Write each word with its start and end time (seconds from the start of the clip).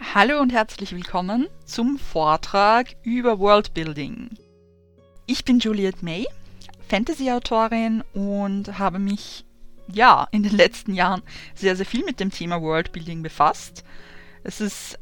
Hallo 0.00 0.40
und 0.40 0.52
herzlich 0.52 0.92
willkommen 0.92 1.48
zum 1.64 1.98
Vortrag 1.98 2.94
über 3.02 3.40
Worldbuilding. 3.40 4.30
Ich 5.26 5.44
bin 5.44 5.58
Juliet 5.58 6.04
May, 6.04 6.24
Fantasy-Autorin 6.88 8.04
und 8.14 8.78
habe 8.78 9.00
mich 9.00 9.44
ja 9.92 10.28
in 10.30 10.44
den 10.44 10.56
letzten 10.56 10.94
Jahren 10.94 11.22
sehr, 11.54 11.74
sehr 11.74 11.84
viel 11.84 12.04
mit 12.04 12.20
dem 12.20 12.30
Thema 12.30 12.62
Worldbuilding 12.62 13.22
befasst. 13.22 13.82
Es 14.44 14.60
ist 14.60 15.00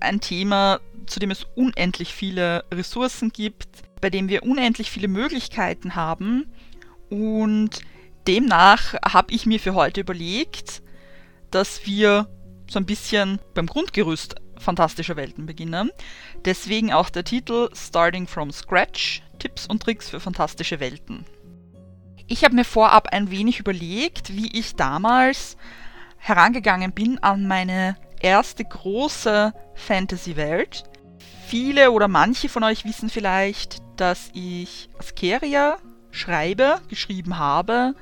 ein 0.00 0.20
Thema, 0.20 0.80
zu 1.06 1.20
dem 1.20 1.30
es 1.30 1.46
unendlich 1.54 2.12
viele 2.12 2.64
Ressourcen 2.74 3.30
gibt, 3.30 3.68
bei 4.00 4.10
dem 4.10 4.28
wir 4.28 4.42
unendlich 4.42 4.90
viele 4.90 5.08
Möglichkeiten 5.08 5.94
haben 5.94 6.52
und 7.08 7.80
demnach 8.26 8.94
habe 9.04 9.32
ich 9.32 9.46
mir 9.46 9.60
für 9.60 9.74
heute 9.74 10.00
überlegt, 10.00 10.82
dass 11.52 11.86
wir 11.86 12.28
so 12.68 12.78
ein 12.78 12.86
bisschen 12.86 13.40
beim 13.54 13.66
Grundgerüst 13.66 14.36
fantastischer 14.58 15.16
Welten 15.16 15.46
beginnen. 15.46 15.90
Deswegen 16.44 16.92
auch 16.92 17.10
der 17.10 17.24
Titel 17.24 17.68
Starting 17.74 18.26
from 18.26 18.50
Scratch, 18.50 19.22
Tipps 19.38 19.66
und 19.66 19.82
Tricks 19.82 20.10
für 20.10 20.20
fantastische 20.20 20.80
Welten. 20.80 21.24
Ich 22.26 22.44
habe 22.44 22.54
mir 22.54 22.64
vorab 22.64 23.08
ein 23.12 23.30
wenig 23.30 23.60
überlegt, 23.60 24.34
wie 24.34 24.56
ich 24.58 24.76
damals 24.76 25.56
herangegangen 26.16 26.92
bin 26.92 27.18
an 27.18 27.46
meine 27.46 27.96
erste 28.20 28.64
große 28.64 29.52
Fantasy-Welt. 29.74 30.84
Viele 31.46 31.90
oder 31.90 32.08
manche 32.08 32.48
von 32.48 32.64
euch 32.64 32.86
wissen 32.86 33.10
vielleicht, 33.10 33.82
dass 33.96 34.30
ich 34.32 34.88
Askeria 34.98 35.76
schreibe, 36.10 36.80
geschrieben 36.88 37.38
habe, 37.38 37.94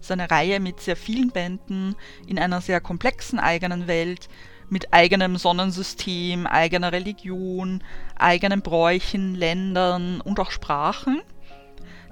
das 0.00 0.06
ist 0.06 0.12
eine 0.12 0.30
Reihe 0.30 0.60
mit 0.60 0.80
sehr 0.80 0.96
vielen 0.96 1.30
Bänden 1.30 1.94
in 2.26 2.38
einer 2.38 2.62
sehr 2.62 2.80
komplexen 2.80 3.38
eigenen 3.38 3.86
Welt, 3.86 4.28
mit 4.70 4.94
eigenem 4.94 5.36
Sonnensystem, 5.36 6.46
eigener 6.46 6.90
Religion, 6.90 7.84
eigenen 8.16 8.62
Bräuchen, 8.62 9.34
Ländern 9.34 10.22
und 10.22 10.40
auch 10.40 10.52
Sprachen. 10.52 11.20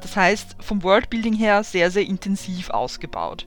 Das 0.02 0.16
heißt, 0.16 0.56
vom 0.60 0.82
Worldbuilding 0.82 1.34
her 1.34 1.64
sehr, 1.64 1.90
sehr 1.90 2.04
intensiv 2.04 2.68
ausgebaut. 2.70 3.46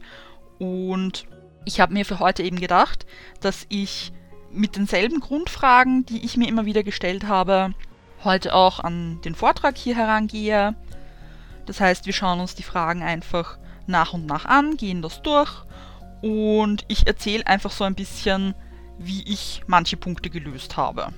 Und 0.57 1.27
ich 1.63 1.79
habe 1.79 1.93
mir 1.93 2.05
für 2.05 2.19
heute 2.19 2.41
eben 2.41 2.59
gedacht, 2.59 3.05
dass 3.41 3.67
ich 3.69 4.11
mit 4.51 4.75
denselben 4.75 5.19
Grundfragen, 5.19 6.05
die 6.05 6.25
ich 6.25 6.35
mir 6.35 6.47
immer 6.47 6.65
wieder 6.65 6.83
gestellt 6.83 7.27
habe, 7.27 7.73
heute 8.23 8.55
auch 8.55 8.79
an 8.79 9.21
den 9.21 9.35
Vortrag 9.35 9.77
hier 9.77 9.95
herangehe. 9.95 10.75
Das 11.67 11.79
heißt, 11.79 12.07
wir 12.07 12.13
schauen 12.13 12.39
uns 12.39 12.55
die 12.55 12.63
Fragen 12.63 13.03
einfach 13.03 13.59
nach 13.87 14.13
und 14.13 14.25
nach 14.25 14.45
an, 14.45 14.77
gehen 14.77 15.01
das 15.01 15.21
durch 15.21 15.65
und 16.21 16.85
ich 16.87 17.07
erzähle 17.07 17.47
einfach 17.47 17.71
so 17.71 17.83
ein 17.83 17.95
bisschen, 17.95 18.53
wie 18.97 19.23
ich 19.23 19.63
manche 19.67 19.97
Punkte 19.97 20.29
gelöst 20.29 20.77
habe. 20.77 21.09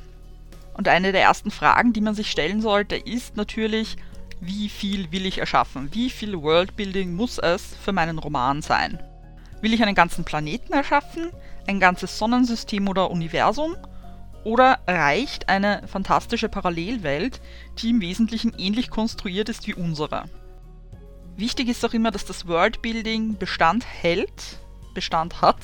Und 0.73 0.87
eine 0.87 1.11
der 1.11 1.21
ersten 1.21 1.51
Fragen, 1.51 1.93
die 1.93 2.01
man 2.01 2.15
sich 2.15 2.31
stellen 2.31 2.61
sollte, 2.61 2.95
ist 2.95 3.35
natürlich, 3.35 3.97
wie 4.39 4.69
viel 4.69 5.11
will 5.11 5.25
ich 5.25 5.37
erschaffen? 5.37 5.89
Wie 5.93 6.09
viel 6.09 6.41
Worldbuilding 6.41 7.13
muss 7.13 7.37
es 7.37 7.75
für 7.83 7.91
meinen 7.91 8.17
Roman 8.17 8.61
sein? 8.61 9.01
Will 9.61 9.73
ich 9.73 9.83
einen 9.83 9.95
ganzen 9.95 10.25
Planeten 10.25 10.73
erschaffen? 10.73 11.29
Ein 11.67 11.79
ganzes 11.79 12.17
Sonnensystem 12.17 12.87
oder 12.87 13.11
Universum? 13.11 13.75
Oder 14.43 14.79
reicht 14.87 15.47
eine 15.47 15.87
fantastische 15.87 16.49
Parallelwelt, 16.49 17.39
die 17.79 17.91
im 17.91 18.01
Wesentlichen 18.01 18.53
ähnlich 18.57 18.89
konstruiert 18.89 19.47
ist 19.47 19.67
wie 19.67 19.73
unsere? 19.73 20.25
Wichtig 21.35 21.67
ist 21.67 21.83
auch 21.83 21.93
immer, 21.93 22.11
dass 22.11 22.25
das 22.25 22.47
Worldbuilding 22.47 23.37
Bestand 23.37 23.85
hält, 23.85 24.59
Bestand 24.93 25.41
hat, 25.41 25.57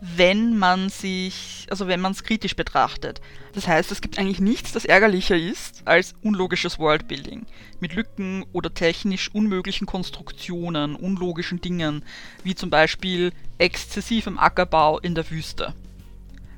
wenn 0.00 0.56
man 0.56 0.88
sich, 0.88 1.66
also 1.70 1.86
wenn 1.86 2.00
man 2.00 2.12
es 2.12 2.24
kritisch 2.24 2.56
betrachtet. 2.56 3.20
Das 3.52 3.68
heißt, 3.68 3.92
es 3.92 4.00
gibt 4.00 4.18
eigentlich 4.18 4.40
nichts, 4.40 4.72
das 4.72 4.86
ärgerlicher 4.86 5.36
ist 5.36 5.82
als 5.86 6.14
unlogisches 6.22 6.78
Worldbuilding. 6.78 7.44
Mit 7.80 7.94
Lücken 7.94 8.46
oder 8.52 8.72
technisch 8.72 9.30
unmöglichen 9.34 9.86
Konstruktionen, 9.86 10.96
unlogischen 10.96 11.60
Dingen, 11.60 12.02
wie 12.42 12.54
zum 12.54 12.70
Beispiel 12.70 13.32
exzessivem 13.58 14.38
Ackerbau 14.38 14.98
in 14.98 15.14
der 15.14 15.30
Wüste. 15.30 15.74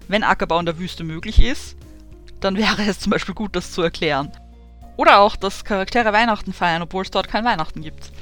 Wenn 0.07 0.23
Ackerbau 0.23 0.61
in 0.61 0.67
der 0.67 0.79
Wüste 0.79 1.03
möglich 1.03 1.43
ist, 1.43 1.77
dann 2.41 2.57
wäre 2.57 2.85
es 2.85 3.01
zum 3.01 3.11
Beispiel 3.11 3.35
gut, 3.35 3.57
das 3.57 3.73
zu 3.73 3.83
erklären. 3.83 4.31
Oder 4.97 5.19
auch, 5.21 5.37
dass 5.37 5.65
Charaktere 5.65 6.13
Weihnachten 6.13 6.53
feiern, 6.53 6.83
obwohl 6.83 7.03
es 7.03 7.11
dort 7.11 7.29
kein 7.29 7.45
Weihnachten 7.45 7.83
gibt. 7.83 8.13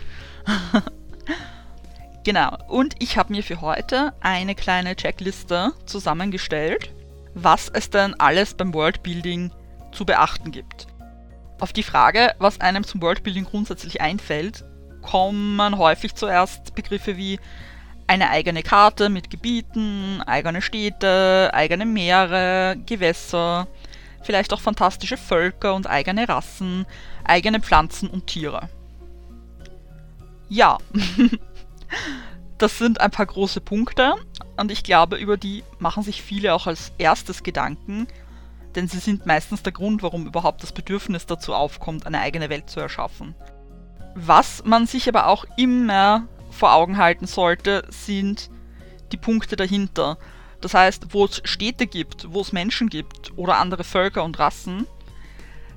genau, 2.25 2.57
und 2.69 2.95
ich 2.99 3.17
habe 3.17 3.33
mir 3.33 3.43
für 3.43 3.61
heute 3.61 4.13
eine 4.21 4.55
kleine 4.55 4.97
Checkliste 4.97 5.73
zusammengestellt, 5.87 6.91
was 7.35 7.69
es 7.69 7.91
denn 7.91 8.19
alles 8.19 8.55
beim 8.55 8.73
Worldbuilding 8.75 9.53
zu 9.93 10.05
beachten 10.05 10.53
gibt. 10.53 10.87
Auf 11.59 11.73
die 11.73 11.83
Frage, 11.83 12.35
was 12.39 12.61
einem 12.61 12.85
zum 12.85 13.03
Worldbuilding 13.03 13.45
grundsätzlich 13.45 14.01
einfällt, 14.01 14.65
kommen 15.03 15.77
häufig 15.77 16.15
zuerst 16.15 16.75
Begriffe 16.75 17.17
wie 17.17 17.39
eine 18.07 18.31
eigene 18.31 18.63
Karte 18.63 19.09
mit 19.09 19.31
Gebieten, 19.31 20.23
eigene 20.27 20.63
Städte, 20.63 21.51
eigene 21.53 21.87
Meere, 21.87 22.77
Gewässer, 22.87 23.69
vielleicht 24.23 24.53
auch 24.53 24.61
fantastische 24.61 25.17
Völker 25.17 25.75
und 25.75 25.87
eigene 25.87 26.29
Rassen, 26.29 26.87
eigene 27.25 27.61
Pflanzen 27.61 28.09
und 28.09 28.27
Tiere. 28.27 28.69
Ja, 30.49 30.79
das 32.59 32.79
sind 32.79 33.01
ein 33.01 33.11
paar 33.11 33.27
große 33.27 33.61
Punkte 33.61 34.15
und 34.57 34.71
ich 34.71 34.83
glaube, 34.83 35.17
über 35.17 35.37
die 35.37 35.63
machen 35.79 36.03
sich 36.03 36.23
viele 36.23 36.55
auch 36.55 36.67
als 36.67 36.93
erstes 36.99 37.43
Gedanken, 37.43 38.07
denn 38.75 38.89
sie 38.89 38.99
sind 38.99 39.27
meistens 39.27 39.63
der 39.63 39.73
Grund, 39.73 40.03
warum 40.03 40.27
überhaupt 40.27 40.63
das 40.63 40.73
Bedürfnis 40.73 41.27
dazu 41.27 41.55
aufkommt, 41.55 42.07
eine 42.07 42.21
eigene 42.21 42.51
Welt 42.51 42.69
zu 42.69 42.81
erschaffen. 42.81 43.35
Was 44.15 44.65
man 44.65 44.87
sich 44.87 45.09
aber 45.09 45.27
auch 45.27 45.45
immer 45.57 46.27
vor 46.51 46.75
Augen 46.75 46.99
halten 46.99 47.27
sollte, 47.27 47.85
sind 47.91 48.51
die 49.13 49.17
Punkte 49.17 49.57
dahinter. 49.57 50.19
Das 50.61 50.75
heißt, 50.75 51.15
wo 51.15 51.25
es 51.25 51.41
Städte 51.45 51.87
gibt, 51.87 52.33
wo 52.33 52.41
es 52.41 52.53
Menschen 52.53 52.89
gibt 52.89 53.33
oder 53.37 53.59
andere 53.59 53.85
Völker 53.85 54.25
und 54.25 54.39
Rassen, 54.39 54.87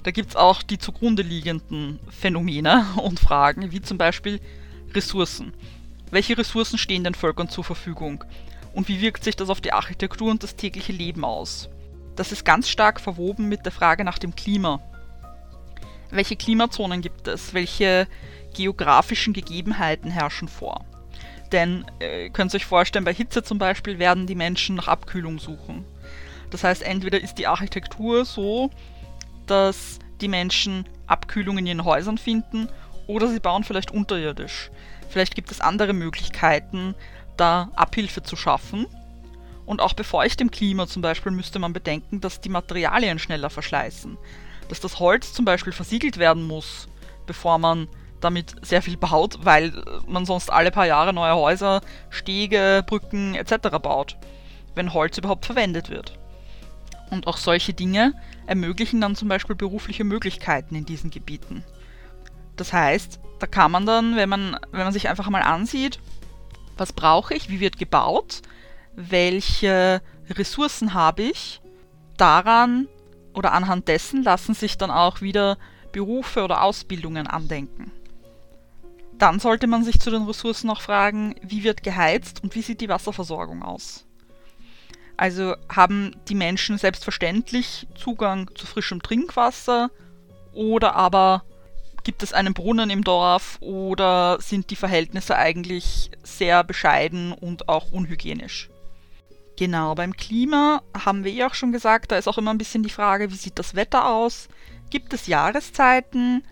da 0.03 0.11
gibt 0.11 0.31
es 0.31 0.35
auch 0.35 0.61
die 0.61 0.77
zugrunde 0.77 1.23
liegenden 1.23 1.99
Phänomene 2.09 2.85
und 2.97 3.19
Fragen, 3.19 3.71
wie 3.71 3.81
zum 3.81 3.97
Beispiel 3.97 4.41
Ressourcen. 4.94 5.53
Welche 6.11 6.38
Ressourcen 6.38 6.77
stehen 6.77 7.03
den 7.03 7.16
Völkern 7.16 7.49
zur 7.49 7.63
Verfügung? 7.63 8.23
Und 8.73 8.88
wie 8.88 9.01
wirkt 9.01 9.23
sich 9.23 9.35
das 9.35 9.49
auf 9.49 9.61
die 9.61 9.73
Architektur 9.73 10.29
und 10.29 10.44
das 10.44 10.55
tägliche 10.55 10.91
Leben 10.91 11.23
aus? 11.23 11.69
Das 12.15 12.31
ist 12.31 12.45
ganz 12.45 12.69
stark 12.69 13.00
verwoben 13.00 13.50
mit 13.50 13.65
der 13.65 13.71
Frage 13.71 14.03
nach 14.03 14.19
dem 14.19 14.35
Klima. 14.35 14.79
Welche 16.11 16.35
Klimazonen 16.35 17.01
gibt 17.01 17.27
es? 17.27 17.53
Welche 17.53 18.07
geografischen 18.53 19.33
Gegebenheiten 19.33 20.11
herrschen 20.11 20.47
vor? 20.47 20.85
Denn 21.53 21.86
äh, 22.00 22.30
könnt 22.30 22.53
ihr 22.53 22.58
euch 22.58 22.66
vorstellen, 22.66 23.06
bei 23.06 23.14
Hitze 23.14 23.44
zum 23.44 23.59
Beispiel 23.59 24.00
werden 24.00 24.28
die 24.28 24.36
Menschen 24.36 24.75
nach 24.75 24.88
Abkühlung 24.88 25.40
suchen. 25.40 25.86
Das 26.50 26.64
heißt, 26.64 26.81
entweder 26.81 27.22
ist 27.22 27.36
die 27.36 27.47
Architektur 27.47 28.25
so, 28.25 28.72
dass 29.46 30.00
die 30.19 30.28
Menschen 30.28 30.86
Abkühlung 31.08 31.59
in 31.59 31.68
ihren 31.68 31.86
Häusern 31.86 32.18
finden, 32.18 32.68
oder 33.06 33.28
sie 33.28 33.40
bauen 33.40 33.63
vielleicht 33.63 33.92
unterirdisch. 33.92 34.72
Vielleicht 35.09 35.36
gibt 35.36 35.52
es 35.52 35.62
andere 35.62 35.94
Möglichkeiten, 35.94 36.96
da 37.38 37.69
Abhilfe 37.75 38.24
zu 38.24 38.36
schaffen. 38.36 38.88
Und 39.66 39.81
auch 39.81 39.94
bei 39.94 40.03
feuchtem 40.03 40.52
Klima 40.52 40.88
zum 40.88 41.02
Beispiel 41.02 41.31
müsste 41.31 41.59
man 41.59 41.74
bedenken, 41.74 42.19
dass 42.19 42.42
die 42.42 42.50
Materialien 42.50 43.19
schneller 43.19 43.50
verschleißen. 43.50 44.18
Dass 44.69 44.80
das 44.80 45.00
Holz 45.00 45.34
zum 45.34 45.46
Beispiel 45.46 45.74
versiegelt 45.74 46.18
werden 46.18 46.44
muss, 46.44 46.88
bevor 47.25 47.59
man 47.59 47.88
damit 48.23 48.56
sehr 48.61 48.81
viel 48.81 48.97
baut, 48.97 49.39
weil 49.44 49.73
man 50.07 50.25
sonst 50.25 50.51
alle 50.51 50.72
paar 50.72 50.85
Jahre 50.85 51.13
neue 51.13 51.35
Häuser, 51.35 51.81
Stege, 52.09 52.84
Brücken 52.85 53.35
etc. 53.35 53.69
baut, 53.81 54.17
wenn 54.75 54.94
Holz 54.94 55.17
überhaupt 55.17 55.45
verwendet 55.45 55.89
wird. 55.89 56.18
Und 57.09 57.27
auch 57.27 57.38
solche 57.38 57.74
Dinge 57.74 58.13
ermöglichen 58.48 59.01
dann 59.01 59.15
zum 59.15 59.27
Beispiel 59.27 59.56
berufliche 59.56 60.03
Möglichkeiten 60.03 60.75
in 60.75 60.86
diesen 60.86 61.12
Gebieten. 61.12 61.63
Das 62.56 62.74
heißt, 62.74 63.19
da 63.39 63.48
kann 63.48 63.71
man 63.71 63.86
dann, 63.86 64.15
wenn 64.15 64.30
man, 64.30 64.57
wenn 64.71 64.83
man 64.83 64.94
sich 64.94 65.09
einfach 65.09 65.30
mal 65.30 65.42
ansieht, 65.42 66.00
was 66.77 66.94
brauche 66.94 67.33
ich, 67.33 67.50
wie 67.50 67.59
wird 67.59 67.77
gebaut, 67.77 68.42
welche 68.95 70.01
Ressourcen 70.30 70.94
habe 70.94 71.24
ich, 71.24 71.62
daran 72.18 72.88
oder 73.33 73.53
anhand 73.53 73.88
dessen 73.88 74.24
lassen 74.24 74.53
sich 74.53 74.77
dann 74.77 74.92
auch 74.92 75.21
wieder 75.21 75.57
Berufe 75.92 76.44
oder 76.44 76.62
Ausbildungen 76.63 77.27
andenken. 77.27 77.92
Dann 79.18 79.39
sollte 79.39 79.68
man 79.68 79.83
sich 79.83 80.00
zu 80.00 80.12
den 80.12 80.24
Ressourcen 80.24 80.69
auch 80.69 80.81
fragen, 80.81 81.36
wie 81.42 81.63
wird 81.63 81.83
geheizt 81.83 82.44
und 82.44 82.56
wie 82.56 82.62
sieht 82.62 82.81
die 82.81 82.89
Wasserversorgung 82.89 83.63
aus. 83.63 84.06
Also 85.18 85.56
haben 85.69 86.15
die 86.27 86.36
Menschen 86.36 86.77
selbstverständlich 86.77 87.88
Zugang 87.95 88.50
zu 88.56 88.65
frischem 88.65 89.01
Trinkwasser 89.01 89.92
oder 90.54 90.95
aber 90.95 91.44
gibt 92.04 92.24
es 92.24 92.33
einen 92.33 92.54
Brunnen 92.54 92.89
im 92.89 93.04
Dorf 93.04 93.57
oder 93.62 94.38
sind 94.42 94.69
die 94.71 94.75
Verhältnisse 94.75 95.38
eigentlich 95.38 96.12
sehr 96.24 96.63
bescheiden 96.63 97.31
und 97.31 97.69
auch 97.69 97.92
unhygienisch. 97.92 98.69
Genau, 99.56 99.94
beim 99.95 100.18
Klima 100.18 100.81
haben 100.98 101.24
wir 101.24 101.31
ja 101.31 101.48
auch 101.48 101.54
schon 101.54 101.71
gesagt, 101.71 102.12
da 102.12 102.18
ist 102.18 102.27
auch 102.27 102.38
immer 102.38 102.51
ein 102.51 102.57
bisschen 102.57 102.83
die 102.83 102.89
Frage, 102.89 103.31
wie 103.31 103.36
sieht 103.36 103.60
das 103.60 103.75
Wetter 103.75 104.10
aus? 104.10 104.50
Gibt 104.89 105.13
es 105.13 105.27
Jahreszeiten? 105.27 106.44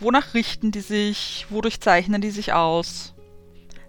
Wonach 0.00 0.32
richten 0.32 0.70
die 0.72 0.80
sich? 0.80 1.46
Wodurch 1.50 1.80
zeichnen 1.80 2.22
die 2.22 2.30
sich 2.30 2.54
aus? 2.54 3.14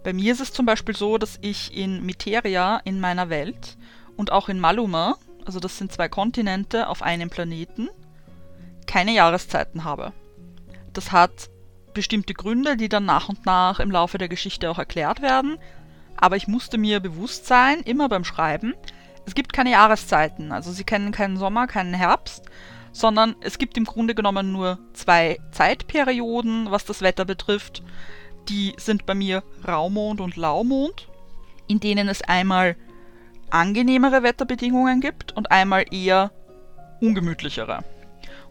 Bei 0.04 0.12
mir 0.12 0.34
ist 0.34 0.42
es 0.42 0.52
zum 0.52 0.66
Beispiel 0.66 0.96
so, 0.96 1.18
dass 1.18 1.40
ich 1.42 1.75
in 1.75 2.06
Miteria 2.06 2.81
in 2.84 3.00
meiner 3.00 3.30
Welt 3.30 3.78
und 4.18 4.31
auch 4.31 4.50
in 4.50 4.60
Maluma, 4.60 5.16
also 5.46 5.62
das 5.62 5.78
sind 5.78 5.94
zwei 5.94 6.10
Kontinente 6.10 6.88
auf 6.88 7.02
einem 7.02 7.30
Planeten, 7.30 7.90
keine 8.88 9.13
Jahreszeiten 9.13 9.86
habe. 9.86 10.12
Das 10.92 11.13
hat 11.13 11.50
bestimmte 11.94 12.34
Gründe, 12.34 12.75
die 12.75 12.90
dann 12.90 13.06
nach 13.06 13.30
und 13.30 13.46
nach 13.46 13.80
im 13.80 13.92
Laufe 13.92 14.18
der 14.18 14.28
Geschichte 14.28 14.69
auch 14.69 14.80
erklärt 14.80 15.22
werden. 15.22 15.57
Aber 16.18 16.36
ich 16.36 16.48
musste 16.48 16.78
mir 16.78 17.00
bewusst 17.00 17.48
sein, 17.48 17.80
immer 17.81 18.10
beim 18.10 18.25
Schreiben, 18.25 18.74
es 19.25 19.36
gibt 19.36 19.54
keine 19.54 19.72
Jahreszeiten. 19.72 20.52
Also 20.52 20.72
sie 20.72 20.84
kennen 20.84 21.12
keinen 21.12 21.38
Sommer, 21.38 21.68
keinen 21.68 21.94
Herbst, 21.94 22.44
sondern 22.92 23.36
es 23.42 23.58
gibt 23.58 23.78
im 23.78 23.86
Grunde 23.86 24.16
genommen 24.16 24.52
nur 24.52 24.80
zwei 24.94 25.40
Zeitperioden, 25.52 26.72
was 26.72 26.86
das 26.86 27.02
Wetter 27.02 27.26
betrifft. 27.26 27.84
Die 28.50 28.74
sind 28.78 29.06
bei 29.06 29.14
mir 29.14 29.44
Raumond 29.68 30.20
und 30.20 30.36
Laumond, 30.36 31.08
in 31.68 31.80
denen 31.80 32.10
es 32.10 32.22
einmal 32.22 32.76
angenehmere 33.50 34.24
Wetterbedingungen 34.24 35.02
gibt 35.02 35.32
und 35.34 35.52
einmal 35.52 35.86
eher 35.92 36.32
ungemütlichere. 37.02 37.84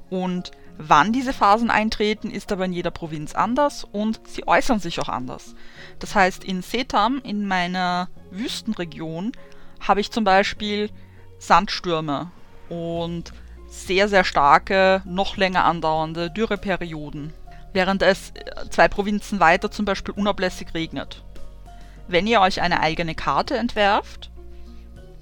Und 0.09 0.51
wann 0.79 1.13
diese 1.13 1.33
Phasen 1.33 1.71
eintreten, 1.71 2.31
ist 2.31 2.53
aber 2.53 2.65
in 2.65 2.73
jeder 2.73 2.91
Provinz 2.91 3.35
anders 3.35 3.85
und 3.85 4.21
sie 4.27 4.47
äußern 4.47 4.81
sich 4.81 5.01
auch 5.01 5.09
anders. 5.09 5.55
Das 5.99 6.15
heißt, 6.15 6.45
in 6.45 6.63
Setam, 6.63 7.21
in 7.23 7.47
meiner 7.47 8.09
Wüstenregion, 8.31 9.33
habe 9.81 10.01
ich 10.01 10.11
zum 10.11 10.25
Beispiel 10.25 10.91
Sandstürme 11.39 12.31
und 12.69 13.33
sehr, 13.70 14.08
sehr 14.08 14.25
starke, 14.25 15.02
noch 15.06 15.37
länger 15.37 15.64
andauernde 15.64 16.31
Dürreperioden, 16.31 17.32
während 17.72 18.02
es 18.02 18.32
zwei 18.69 18.88
Provinzen 18.88 19.40
weiter 19.40 19.70
zum 19.70 19.84
Beispiel 19.84 20.14
unablässig 20.14 20.75
regnet. 20.75 21.22
Wenn 22.08 22.26
ihr 22.26 22.40
euch 22.40 22.61
eine 22.61 22.81
eigene 22.81 23.14
Karte 23.14 23.56
entwerft, 23.56 24.31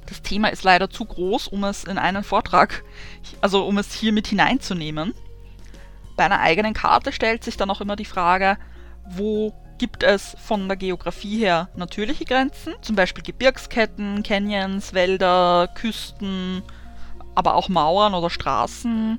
das 0.06 0.22
Thema 0.22 0.48
ist 0.48 0.64
leider 0.64 0.88
zu 0.88 1.04
groß, 1.04 1.48
um 1.48 1.64
es 1.64 1.84
in 1.84 1.98
einen 1.98 2.24
Vortrag, 2.24 2.82
also 3.42 3.66
um 3.66 3.76
es 3.76 3.92
hier 3.92 4.12
mit 4.12 4.26
hineinzunehmen. 4.26 5.12
Bei 6.16 6.24
einer 6.24 6.40
eigenen 6.40 6.72
Karte 6.72 7.12
stellt 7.12 7.44
sich 7.44 7.58
dann 7.58 7.70
auch 7.70 7.82
immer 7.82 7.94
die 7.94 8.06
Frage, 8.06 8.56
wo 9.04 9.52
gibt 9.76 10.02
es 10.02 10.34
von 10.44 10.66
der 10.66 10.78
Geografie 10.78 11.38
her 11.38 11.68
natürliche 11.76 12.24
Grenzen, 12.24 12.74
zum 12.80 12.96
Beispiel 12.96 13.22
Gebirgsketten, 13.22 14.22
Canyons, 14.22 14.94
Wälder, 14.94 15.68
Küsten, 15.74 16.62
aber 17.38 17.54
auch 17.54 17.68
Mauern 17.68 18.14
oder 18.14 18.28
Straßen 18.28 19.18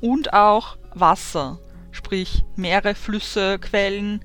und 0.00 0.32
auch 0.32 0.76
Wasser, 0.94 1.58
sprich 1.92 2.44
Meere, 2.56 2.94
Flüsse, 2.94 3.58
Quellen 3.58 4.24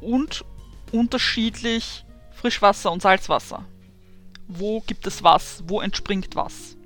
und 0.00 0.44
unterschiedlich 0.90 2.04
Frischwasser 2.32 2.90
und 2.90 3.02
Salzwasser 3.02 3.64
wo 4.58 4.80
gibt 4.80 5.06
es 5.06 5.22
was, 5.22 5.62
wo 5.66 5.80
entspringt 5.80 6.36
was. 6.36 6.76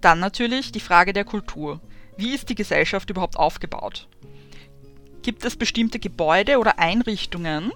Dann 0.00 0.20
natürlich 0.20 0.72
die 0.72 0.80
Frage 0.80 1.12
der 1.12 1.24
Kultur. 1.24 1.80
Wie 2.16 2.34
ist 2.34 2.48
die 2.48 2.54
Gesellschaft 2.54 3.10
überhaupt 3.10 3.36
aufgebaut? 3.36 4.08
Gibt 5.22 5.44
es 5.44 5.56
bestimmte 5.56 5.98
Gebäude 5.98 6.58
oder 6.58 6.78
Einrichtungen, 6.78 7.72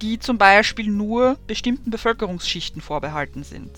die 0.00 0.18
zum 0.18 0.38
Beispiel 0.38 0.88
nur 0.88 1.36
bestimmten 1.46 1.90
Bevölkerungsschichten 1.90 2.80
vorbehalten 2.80 3.44
sind? 3.44 3.72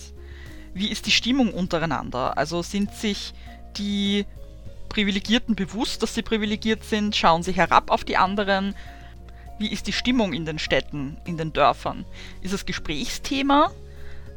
Wie 0.75 0.88
ist 0.88 1.06
die 1.06 1.11
Stimmung 1.11 1.52
untereinander? 1.52 2.37
Also 2.38 2.62
sind 2.62 2.94
sich 2.94 3.34
die 3.76 4.26
Privilegierten 4.88 5.55
bewusst, 5.55 6.02
dass 6.02 6.14
sie 6.14 6.22
privilegiert 6.22 6.84
sind? 6.84 7.14
Schauen 7.17 7.43
sie 7.43 7.52
herab 7.52 7.90
auf 7.90 8.05
die 8.05 8.17
anderen? 8.17 8.75
Wie 9.58 9.69
ist 9.69 9.87
die 9.87 9.93
Stimmung 9.93 10.32
in 10.32 10.46
den 10.46 10.58
Städten, 10.58 11.19
in 11.25 11.37
den 11.37 11.52
Dörfern? 11.52 12.05
Ist 12.43 12.52
es 12.52 12.67
Gesprächsthema? 12.67 13.70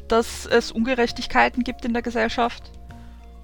dass 0.07 0.45
es 0.45 0.71
Ungerechtigkeiten 0.71 1.63
gibt 1.63 1.85
in 1.85 1.93
der 1.93 2.01
Gesellschaft. 2.01 2.71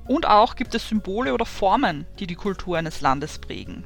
Und 0.06 0.28
auch 0.28 0.56
gibt 0.56 0.74
es 0.76 0.88
Symbole 0.88 1.34
oder 1.34 1.46
Formen, 1.46 2.06
die 2.20 2.28
die 2.28 2.36
Kultur 2.36 2.78
eines 2.78 3.02
Landes 3.02 3.40
prägen. 3.40 3.86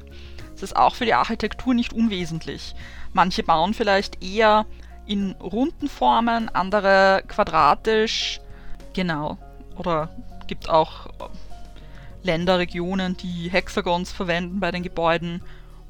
Das 0.52 0.62
ist 0.62 0.76
auch 0.76 0.94
für 0.94 1.04
die 1.04 1.14
Architektur 1.14 1.74
nicht 1.74 1.92
unwesentlich. 1.92 2.74
Manche 3.12 3.42
bauen 3.42 3.74
vielleicht 3.74 4.22
eher 4.22 4.66
in 5.06 5.32
runden 5.32 5.88
Formen, 5.88 6.48
andere 6.48 7.22
quadratisch. 7.28 8.40
Genau. 8.94 9.38
Oder 9.76 10.10
gibt 10.46 10.68
auch 10.68 11.08
Länder, 12.22 12.58
Regionen, 12.58 13.16
die 13.16 13.50
Hexagons 13.50 14.10
verwenden 14.12 14.60
bei 14.60 14.70
den 14.70 14.82
Gebäuden. 14.82 15.42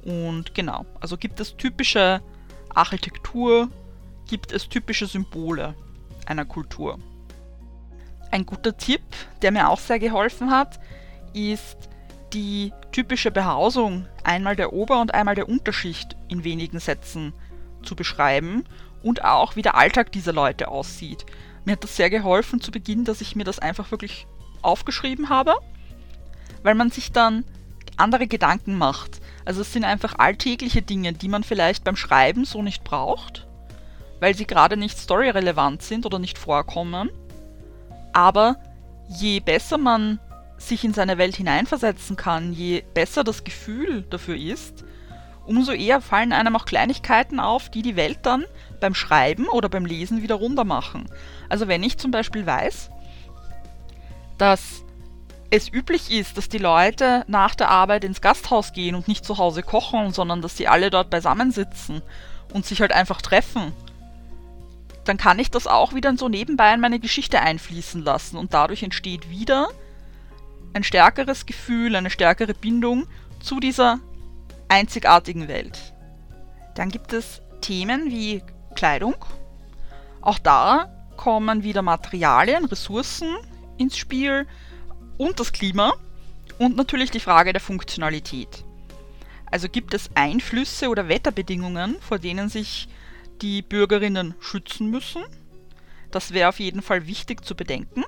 Und 0.04 0.54
genau, 0.54 0.84
also 1.00 1.16
gibt 1.16 1.40
es 1.40 1.56
typische 1.56 2.20
Architektur, 2.74 3.68
gibt 4.28 4.52
es 4.52 4.68
typische 4.68 5.06
Symbole 5.06 5.74
einer 6.26 6.44
Kultur. 6.44 6.98
Ein 8.30 8.46
guter 8.46 8.76
Tipp, 8.76 9.02
der 9.42 9.52
mir 9.52 9.68
auch 9.68 9.78
sehr 9.78 9.98
geholfen 9.98 10.50
hat, 10.50 10.80
ist 11.34 11.88
die 12.32 12.72
typische 12.90 13.30
Behausung 13.30 14.06
einmal 14.24 14.56
der 14.56 14.72
Ober- 14.72 15.00
und 15.00 15.14
einmal 15.14 15.36
der 15.36 15.48
Unterschicht 15.48 16.16
in 16.28 16.42
wenigen 16.42 16.80
Sätzen 16.80 17.32
zu 17.84 17.94
beschreiben 17.94 18.64
und 19.02 19.24
auch 19.24 19.54
wie 19.54 19.62
der 19.62 19.76
Alltag 19.76 20.10
dieser 20.10 20.32
Leute 20.32 20.68
aussieht. 20.68 21.24
Mir 21.64 21.72
hat 21.72 21.84
das 21.84 21.96
sehr 21.96 22.10
geholfen 22.10 22.60
zu 22.60 22.70
Beginn, 22.70 23.04
dass 23.04 23.20
ich 23.20 23.36
mir 23.36 23.44
das 23.44 23.58
einfach 23.58 23.90
wirklich 23.90 24.26
aufgeschrieben 24.62 25.28
habe, 25.28 25.54
weil 26.62 26.74
man 26.74 26.90
sich 26.90 27.12
dann 27.12 27.44
andere 27.96 28.26
Gedanken 28.26 28.76
macht. 28.76 29.20
Also 29.44 29.60
es 29.60 29.72
sind 29.72 29.84
einfach 29.84 30.18
alltägliche 30.18 30.82
Dinge, 30.82 31.12
die 31.12 31.28
man 31.28 31.44
vielleicht 31.44 31.84
beim 31.84 31.96
Schreiben 31.96 32.44
so 32.44 32.62
nicht 32.62 32.84
braucht 32.84 33.46
weil 34.24 34.34
sie 34.34 34.46
gerade 34.46 34.78
nicht 34.78 34.98
storyrelevant 34.98 35.82
sind 35.82 36.06
oder 36.06 36.18
nicht 36.18 36.38
vorkommen. 36.38 37.10
Aber 38.14 38.56
je 39.08 39.40
besser 39.40 39.76
man 39.76 40.18
sich 40.56 40.82
in 40.82 40.94
seine 40.94 41.18
Welt 41.18 41.36
hineinversetzen 41.36 42.16
kann, 42.16 42.54
je 42.54 42.82
besser 42.94 43.22
das 43.22 43.44
Gefühl 43.44 44.02
dafür 44.08 44.36
ist, 44.36 44.82
umso 45.44 45.72
eher 45.72 46.00
fallen 46.00 46.32
einem 46.32 46.56
auch 46.56 46.64
Kleinigkeiten 46.64 47.38
auf, 47.38 47.68
die 47.68 47.82
die 47.82 47.96
Welt 47.96 48.20
dann 48.22 48.46
beim 48.84 48.94
Schreiben 48.94 49.48
oder 49.48 49.68
beim 49.68 49.86
Lesen 49.86 50.22
wieder 50.22 50.36
runter 50.36 50.64
machen. 50.64 51.06
Also 51.48 51.68
wenn 51.68 51.82
ich 51.82 51.98
zum 51.98 52.10
Beispiel 52.10 52.46
weiß, 52.46 52.90
dass 54.38 54.84
es 55.50 55.72
üblich 55.72 56.10
ist, 56.10 56.36
dass 56.36 56.48
die 56.48 56.58
Leute 56.58 57.24
nach 57.26 57.54
der 57.54 57.70
Arbeit 57.70 58.04
ins 58.04 58.20
Gasthaus 58.20 58.72
gehen 58.72 58.94
und 58.94 59.08
nicht 59.08 59.24
zu 59.24 59.38
Hause 59.38 59.62
kochen, 59.62 60.12
sondern 60.12 60.42
dass 60.42 60.56
sie 60.56 60.68
alle 60.68 60.90
dort 60.90 61.10
beisammensitzen 61.10 62.02
und 62.52 62.66
sich 62.66 62.80
halt 62.80 62.92
einfach 62.92 63.22
treffen 63.22 63.72
dann 65.04 65.16
kann 65.16 65.38
ich 65.38 65.50
das 65.50 65.66
auch 65.66 65.94
wieder 65.94 66.16
so 66.16 66.28
nebenbei 66.28 66.72
in 66.74 66.80
meine 66.80 66.98
Geschichte 66.98 67.40
einfließen 67.40 68.02
lassen 68.02 68.36
und 68.36 68.54
dadurch 68.54 68.82
entsteht 68.82 69.30
wieder 69.30 69.68
ein 70.72 70.82
stärkeres 70.82 71.46
Gefühl, 71.46 71.94
eine 71.94 72.10
stärkere 72.10 72.54
Bindung 72.54 73.06
zu 73.40 73.60
dieser 73.60 74.00
einzigartigen 74.68 75.46
Welt. 75.46 75.94
Dann 76.74 76.88
gibt 76.88 77.12
es 77.12 77.42
Themen 77.60 78.10
wie 78.10 78.42
Kleidung. 78.74 79.16
Auch 80.20 80.38
da 80.38 80.88
kommen 81.16 81.62
wieder 81.62 81.82
Materialien, 81.82 82.64
Ressourcen 82.64 83.36
ins 83.76 83.96
Spiel 83.96 84.46
und 85.18 85.40
das 85.40 85.52
Klima 85.52 85.94
und 86.58 86.76
natürlich 86.76 87.10
die 87.10 87.20
Frage 87.20 87.52
der 87.52 87.60
Funktionalität. 87.60 88.64
Also 89.50 89.68
gibt 89.68 89.94
es 89.94 90.10
Einflüsse 90.14 90.88
oder 90.88 91.08
Wetterbedingungen, 91.08 91.96
vor 92.00 92.18
denen 92.18 92.48
sich 92.48 92.88
die 93.42 93.62
Bürgerinnen 93.62 94.34
schützen 94.40 94.90
müssen. 94.90 95.22
Das 96.10 96.32
wäre 96.32 96.48
auf 96.48 96.60
jeden 96.60 96.82
Fall 96.82 97.06
wichtig 97.06 97.44
zu 97.44 97.54
bedenken. 97.54 98.04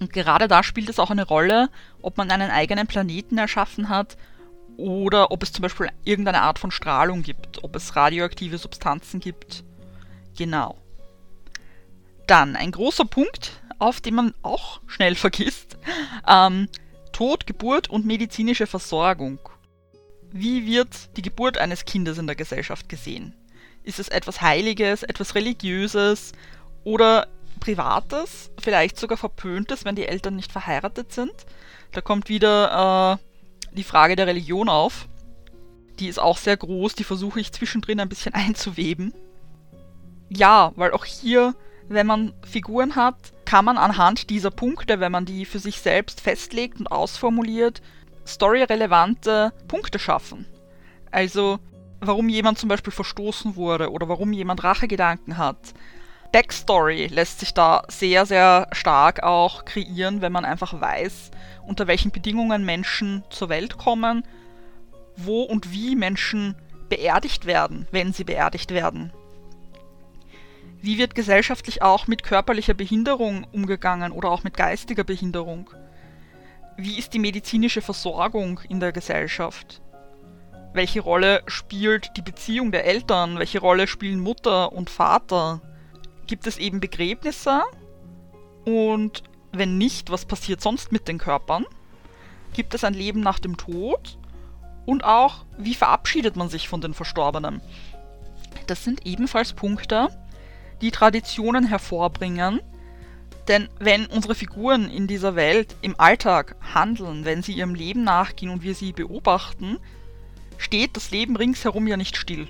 Und 0.00 0.12
gerade 0.12 0.48
da 0.48 0.62
spielt 0.62 0.88
es 0.88 0.98
auch 0.98 1.10
eine 1.10 1.26
Rolle, 1.26 1.68
ob 2.00 2.16
man 2.16 2.30
einen 2.30 2.50
eigenen 2.50 2.86
Planeten 2.86 3.38
erschaffen 3.38 3.88
hat 3.88 4.16
oder 4.82 5.30
ob 5.30 5.44
es 5.44 5.52
zum 5.52 5.62
Beispiel 5.62 5.90
irgendeine 6.02 6.42
Art 6.42 6.58
von 6.58 6.72
Strahlung 6.72 7.22
gibt, 7.22 7.62
ob 7.62 7.76
es 7.76 7.94
radioaktive 7.94 8.58
Substanzen 8.58 9.20
gibt. 9.20 9.62
Genau. 10.36 10.76
Dann 12.26 12.56
ein 12.56 12.72
großer 12.72 13.04
Punkt, 13.04 13.62
auf 13.78 14.00
den 14.00 14.16
man 14.16 14.34
auch 14.42 14.80
schnell 14.88 15.14
vergisst. 15.14 15.78
Ähm, 16.26 16.68
Tod, 17.12 17.46
Geburt 17.46 17.90
und 17.90 18.06
medizinische 18.06 18.66
Versorgung. 18.66 19.38
Wie 20.32 20.66
wird 20.66 21.16
die 21.16 21.22
Geburt 21.22 21.58
eines 21.58 21.84
Kindes 21.84 22.18
in 22.18 22.26
der 22.26 22.34
Gesellschaft 22.34 22.88
gesehen? 22.88 23.34
Ist 23.84 24.00
es 24.00 24.08
etwas 24.08 24.40
Heiliges, 24.40 25.04
etwas 25.04 25.36
Religiöses 25.36 26.32
oder 26.82 27.28
Privates, 27.60 28.50
vielleicht 28.60 28.98
sogar 28.98 29.18
Verpöntes, 29.18 29.84
wenn 29.84 29.94
die 29.94 30.06
Eltern 30.06 30.34
nicht 30.34 30.50
verheiratet 30.50 31.12
sind? 31.12 31.34
Da 31.92 32.00
kommt 32.00 32.28
wieder 32.28 33.20
äh, 33.20 33.31
die 33.76 33.84
Frage 33.84 34.16
der 34.16 34.26
Religion 34.26 34.68
auf. 34.68 35.08
Die 35.98 36.08
ist 36.08 36.18
auch 36.18 36.38
sehr 36.38 36.56
groß, 36.56 36.94
die 36.94 37.04
versuche 37.04 37.40
ich 37.40 37.52
zwischendrin 37.52 38.00
ein 38.00 38.08
bisschen 38.08 38.34
einzuweben. 38.34 39.14
Ja, 40.28 40.72
weil 40.76 40.92
auch 40.92 41.04
hier 41.04 41.54
wenn 41.88 42.06
man 42.06 42.32
Figuren 42.42 42.96
hat, 42.96 43.16
kann 43.44 43.64
man 43.64 43.76
anhand 43.76 44.30
dieser 44.30 44.50
Punkte, 44.50 45.00
wenn 45.00 45.12
man 45.12 45.24
die 45.24 45.44
für 45.44 45.58
sich 45.58 45.80
selbst 45.80 46.20
festlegt 46.20 46.80
und 46.80 46.86
ausformuliert, 46.86 47.82
storyrelevante 48.24 49.52
Punkte 49.68 49.98
schaffen. 49.98 50.46
Also 51.10 51.58
warum 52.00 52.28
jemand 52.28 52.58
zum 52.58 52.68
Beispiel 52.68 52.92
verstoßen 52.92 53.56
wurde 53.56 53.90
oder 53.90 54.08
warum 54.08 54.32
jemand 54.32 54.64
Rachegedanken 54.64 55.38
hat. 55.38 55.74
Backstory 56.32 57.08
lässt 57.08 57.40
sich 57.40 57.52
da 57.52 57.82
sehr, 57.88 58.24
sehr 58.24 58.66
stark 58.72 59.22
auch 59.22 59.66
kreieren, 59.66 60.22
wenn 60.22 60.32
man 60.32 60.46
einfach 60.46 60.80
weiß, 60.80 61.30
unter 61.66 61.86
welchen 61.86 62.10
Bedingungen 62.10 62.64
Menschen 62.64 63.22
zur 63.28 63.50
Welt 63.50 63.76
kommen, 63.76 64.24
wo 65.14 65.42
und 65.42 65.72
wie 65.72 65.94
Menschen 65.94 66.56
beerdigt 66.88 67.44
werden, 67.44 67.86
wenn 67.90 68.14
sie 68.14 68.24
beerdigt 68.24 68.70
werden. 68.70 69.12
Wie 70.80 70.96
wird 70.98 71.14
gesellschaftlich 71.14 71.82
auch 71.82 72.06
mit 72.06 72.22
körperlicher 72.22 72.74
Behinderung 72.74 73.46
umgegangen 73.52 74.10
oder 74.10 74.30
auch 74.30 74.42
mit 74.42 74.56
geistiger 74.56 75.04
Behinderung? 75.04 75.70
Wie 76.78 76.98
ist 76.98 77.12
die 77.12 77.18
medizinische 77.18 77.82
Versorgung 77.82 78.58
in 78.68 78.80
der 78.80 78.92
Gesellschaft? 78.92 79.82
Welche 80.72 81.02
Rolle 81.02 81.42
spielt 81.46 82.16
die 82.16 82.22
Beziehung 82.22 82.72
der 82.72 82.86
Eltern? 82.86 83.38
Welche 83.38 83.60
Rolle 83.60 83.86
spielen 83.86 84.18
Mutter 84.18 84.72
und 84.72 84.88
Vater? 84.88 85.60
Gibt 86.32 86.46
es 86.46 86.56
eben 86.56 86.80
Begräbnisse? 86.80 87.60
Und 88.64 89.22
wenn 89.52 89.76
nicht, 89.76 90.08
was 90.08 90.24
passiert 90.24 90.62
sonst 90.62 90.90
mit 90.90 91.06
den 91.06 91.18
Körpern? 91.18 91.66
Gibt 92.54 92.72
es 92.72 92.84
ein 92.84 92.94
Leben 92.94 93.20
nach 93.20 93.38
dem 93.38 93.58
Tod? 93.58 94.16
Und 94.86 95.04
auch, 95.04 95.44
wie 95.58 95.74
verabschiedet 95.74 96.34
man 96.34 96.48
sich 96.48 96.70
von 96.70 96.80
den 96.80 96.94
Verstorbenen? 96.94 97.60
Das 98.66 98.82
sind 98.82 99.04
ebenfalls 99.04 99.52
Punkte, 99.52 100.08
die 100.80 100.90
Traditionen 100.90 101.66
hervorbringen. 101.66 102.62
Denn 103.46 103.68
wenn 103.78 104.06
unsere 104.06 104.34
Figuren 104.34 104.88
in 104.88 105.06
dieser 105.06 105.36
Welt 105.36 105.76
im 105.82 106.00
Alltag 106.00 106.56
handeln, 106.72 107.26
wenn 107.26 107.42
sie 107.42 107.52
ihrem 107.52 107.74
Leben 107.74 108.04
nachgehen 108.04 108.50
und 108.50 108.62
wir 108.62 108.74
sie 108.74 108.94
beobachten, 108.94 109.76
steht 110.56 110.96
das 110.96 111.10
Leben 111.10 111.36
ringsherum 111.36 111.86
ja 111.86 111.98
nicht 111.98 112.16
still. 112.16 112.48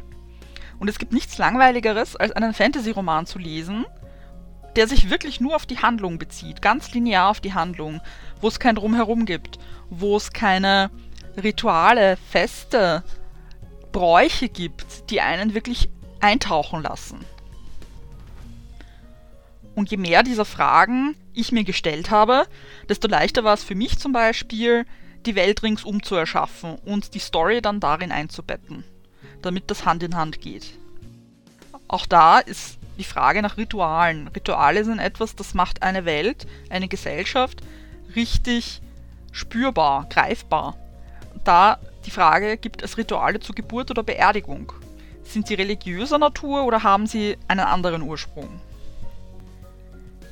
Und 0.82 0.88
es 0.88 0.98
gibt 0.98 1.12
nichts 1.12 1.38
Langweiligeres, 1.38 2.16
als 2.16 2.32
einen 2.32 2.52
Fantasy-Roman 2.52 3.24
zu 3.24 3.38
lesen, 3.38 3.86
der 4.74 4.88
sich 4.88 5.10
wirklich 5.10 5.40
nur 5.40 5.54
auf 5.54 5.64
die 5.64 5.78
Handlung 5.78 6.18
bezieht, 6.18 6.60
ganz 6.60 6.92
linear 6.92 7.28
auf 7.28 7.40
die 7.40 7.54
Handlung, 7.54 8.00
wo 8.40 8.48
es 8.48 8.58
kein 8.58 8.74
Drumherum 8.74 9.24
gibt, 9.24 9.60
wo 9.90 10.16
es 10.16 10.32
keine 10.32 10.90
Rituale, 11.40 12.16
Feste, 12.16 13.04
Bräuche 13.92 14.48
gibt, 14.48 15.08
die 15.10 15.20
einen 15.20 15.54
wirklich 15.54 15.88
eintauchen 16.18 16.82
lassen. 16.82 17.20
Und 19.76 19.92
je 19.92 19.98
mehr 19.98 20.24
dieser 20.24 20.44
Fragen 20.44 21.14
ich 21.32 21.52
mir 21.52 21.62
gestellt 21.62 22.10
habe, 22.10 22.48
desto 22.88 23.06
leichter 23.06 23.44
war 23.44 23.54
es 23.54 23.62
für 23.62 23.76
mich 23.76 24.00
zum 24.00 24.12
Beispiel, 24.12 24.84
die 25.26 25.36
Welt 25.36 25.62
ringsum 25.62 26.02
zu 26.02 26.16
erschaffen 26.16 26.74
und 26.74 27.14
die 27.14 27.20
Story 27.20 27.62
dann 27.62 27.78
darin 27.78 28.10
einzubetten, 28.10 28.82
damit 29.42 29.70
das 29.70 29.84
Hand 29.84 30.02
in 30.02 30.16
Hand 30.16 30.40
geht. 30.40 30.78
Auch 31.88 32.06
da 32.06 32.38
ist 32.38 32.78
die 32.98 33.04
Frage 33.04 33.42
nach 33.42 33.56
Ritualen. 33.56 34.28
Rituale 34.28 34.84
sind 34.84 34.98
etwas, 34.98 35.36
das 35.36 35.54
macht 35.54 35.82
eine 35.82 36.04
Welt, 36.04 36.46
eine 36.70 36.88
Gesellschaft 36.88 37.60
richtig 38.14 38.80
spürbar, 39.32 40.06
greifbar. 40.08 40.76
Da 41.44 41.78
die 42.06 42.10
Frage, 42.10 42.56
gibt 42.56 42.82
es 42.82 42.98
Rituale 42.98 43.40
zur 43.40 43.54
Geburt 43.54 43.90
oder 43.90 44.02
Beerdigung? 44.02 44.72
Sind 45.24 45.46
sie 45.46 45.54
religiöser 45.54 46.18
Natur 46.18 46.64
oder 46.64 46.82
haben 46.82 47.06
sie 47.06 47.36
einen 47.48 47.60
anderen 47.60 48.02
Ursprung? 48.02 48.60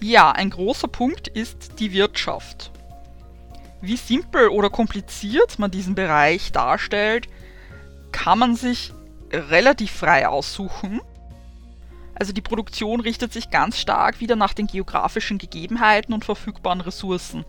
Ja, 0.00 0.32
ein 0.32 0.50
großer 0.50 0.88
Punkt 0.88 1.28
ist 1.28 1.78
die 1.78 1.92
Wirtschaft. 1.92 2.70
Wie 3.80 3.96
simpel 3.96 4.48
oder 4.48 4.68
kompliziert 4.68 5.58
man 5.58 5.70
diesen 5.70 5.94
Bereich 5.94 6.52
darstellt, 6.52 7.28
kann 8.12 8.38
man 8.38 8.56
sich 8.56 8.92
relativ 9.32 9.90
frei 9.92 10.28
aussuchen. 10.28 11.00
Also 12.14 12.32
die 12.32 12.42
Produktion 12.42 13.00
richtet 13.00 13.32
sich 13.32 13.50
ganz 13.50 13.78
stark 13.78 14.20
wieder 14.20 14.37
nach 14.37 14.52
den 14.52 14.66
geografischen 14.66 15.38
Gegebenheiten 15.38 16.12
und 16.12 16.25
verfügbaren 16.25 16.80
Ressourcen. 16.80 17.44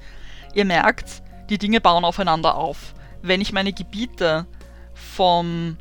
Ihr 0.53 0.65
merkt, 0.65 1.21
die 1.49 1.57
Dinge 1.57 1.81
bauen 1.81 2.05
aufeinander 2.05 2.55
auf. 2.55 2.93
Wenn 3.21 3.41
ich 3.41 3.51
meine 3.51 3.73
Gebiete 3.73 4.45
vom, 4.93 5.77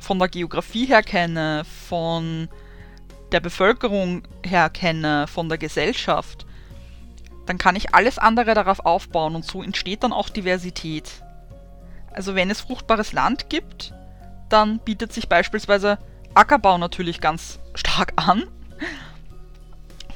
von 0.00 0.18
der 0.18 0.28
Geografie 0.28 0.86
her 0.86 1.02
kenne, 1.02 1.64
von 1.88 2.48
der 3.30 3.40
Bevölkerung 3.40 4.22
her 4.44 4.70
kenne, 4.70 5.26
von 5.26 5.48
der 5.48 5.58
Gesellschaft, 5.58 6.46
dann 7.46 7.58
kann 7.58 7.76
ich 7.76 7.94
alles 7.94 8.18
andere 8.18 8.54
darauf 8.54 8.80
aufbauen 8.80 9.34
und 9.34 9.44
so 9.44 9.62
entsteht 9.62 10.02
dann 10.02 10.12
auch 10.12 10.28
Diversität. 10.28 11.22
Also 12.12 12.34
wenn 12.34 12.50
es 12.50 12.60
fruchtbares 12.60 13.12
Land 13.12 13.50
gibt, 13.50 13.92
dann 14.52 14.78
bietet 14.80 15.12
sich 15.12 15.28
beispielsweise 15.28 15.98
Ackerbau 16.34 16.78
natürlich 16.78 17.20
ganz 17.20 17.58
stark 17.74 18.12
an. 18.16 18.44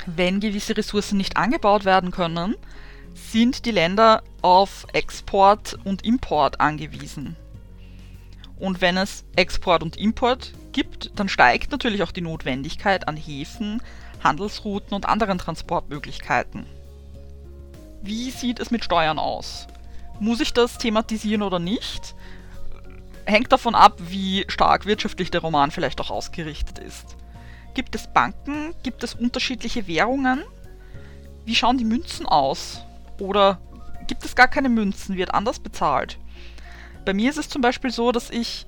Wenn 0.06 0.40
gewisse 0.40 0.76
Ressourcen 0.76 1.16
nicht 1.16 1.36
angebaut 1.36 1.84
werden 1.84 2.10
können, 2.10 2.56
sind 3.14 3.64
die 3.64 3.70
Länder 3.70 4.22
auf 4.42 4.86
Export 4.92 5.78
und 5.84 6.04
Import 6.04 6.60
angewiesen. 6.60 7.36
Und 8.58 8.80
wenn 8.80 8.96
es 8.96 9.24
Export 9.34 9.82
und 9.82 9.96
Import 9.96 10.52
gibt, 10.72 11.18
dann 11.18 11.28
steigt 11.28 11.72
natürlich 11.72 12.02
auch 12.02 12.12
die 12.12 12.20
Notwendigkeit 12.20 13.08
an 13.08 13.16
Häfen, 13.16 13.82
Handelsrouten 14.22 14.94
und 14.94 15.06
anderen 15.06 15.38
Transportmöglichkeiten. 15.38 16.66
Wie 18.02 18.30
sieht 18.30 18.60
es 18.60 18.70
mit 18.70 18.84
Steuern 18.84 19.18
aus? 19.18 19.66
Muss 20.20 20.40
ich 20.40 20.52
das 20.52 20.78
thematisieren 20.78 21.42
oder 21.42 21.58
nicht? 21.58 22.14
Hängt 23.26 23.52
davon 23.52 23.74
ab, 23.74 23.94
wie 23.98 24.44
stark 24.48 24.86
wirtschaftlich 24.86 25.30
der 25.30 25.40
Roman 25.40 25.70
vielleicht 25.70 26.00
auch 26.00 26.10
ausgerichtet 26.10 26.78
ist. 26.78 27.16
Gibt 27.74 27.94
es 27.94 28.06
Banken? 28.06 28.74
Gibt 28.82 29.02
es 29.02 29.14
unterschiedliche 29.14 29.86
Währungen? 29.86 30.44
Wie 31.44 31.54
schauen 31.54 31.78
die 31.78 31.84
Münzen 31.84 32.26
aus? 32.26 32.82
Oder 33.18 33.60
gibt 34.06 34.24
es 34.24 34.36
gar 34.36 34.48
keine 34.48 34.68
Münzen? 34.68 35.16
Wird 35.16 35.34
anders 35.34 35.58
bezahlt? 35.58 36.18
Bei 37.04 37.12
mir 37.12 37.30
ist 37.30 37.38
es 37.38 37.48
zum 37.48 37.62
Beispiel 37.62 37.90
so, 37.90 38.12
dass 38.12 38.30
ich 38.30 38.66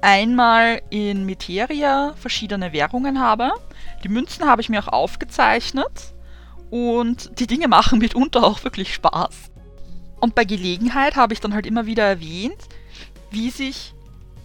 einmal 0.00 0.82
in 0.90 1.26
Materia 1.26 2.14
verschiedene 2.16 2.72
Währungen 2.72 3.20
habe. 3.20 3.52
Die 4.04 4.08
Münzen 4.08 4.46
habe 4.46 4.60
ich 4.60 4.68
mir 4.68 4.82
auch 4.82 4.92
aufgezeichnet 4.92 6.12
und 6.70 7.38
die 7.40 7.46
Dinge 7.46 7.68
machen 7.68 7.98
mitunter 7.98 8.44
auch 8.44 8.64
wirklich 8.64 8.94
Spaß. 8.94 9.50
Und 10.20 10.34
bei 10.34 10.44
Gelegenheit 10.44 11.16
habe 11.16 11.32
ich 11.32 11.40
dann 11.40 11.54
halt 11.54 11.66
immer 11.66 11.86
wieder 11.86 12.04
erwähnt, 12.04 12.56
wie 13.30 13.50
sich 13.50 13.94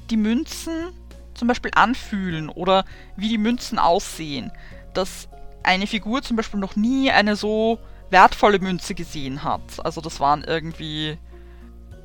die 0.09 0.17
Münzen 0.17 0.91
zum 1.33 1.47
Beispiel 1.47 1.71
anfühlen 1.75 2.49
oder 2.49 2.85
wie 3.15 3.29
die 3.29 3.37
Münzen 3.37 3.79
aussehen. 3.79 4.51
Dass 4.93 5.29
eine 5.63 5.87
Figur 5.87 6.21
zum 6.21 6.37
Beispiel 6.37 6.59
noch 6.59 6.75
nie 6.75 7.11
eine 7.11 7.35
so 7.35 7.79
wertvolle 8.09 8.59
Münze 8.59 8.93
gesehen 8.93 9.43
hat. 9.43 9.83
Also 9.83 10.01
das 10.01 10.19
waren 10.19 10.43
irgendwie 10.43 11.17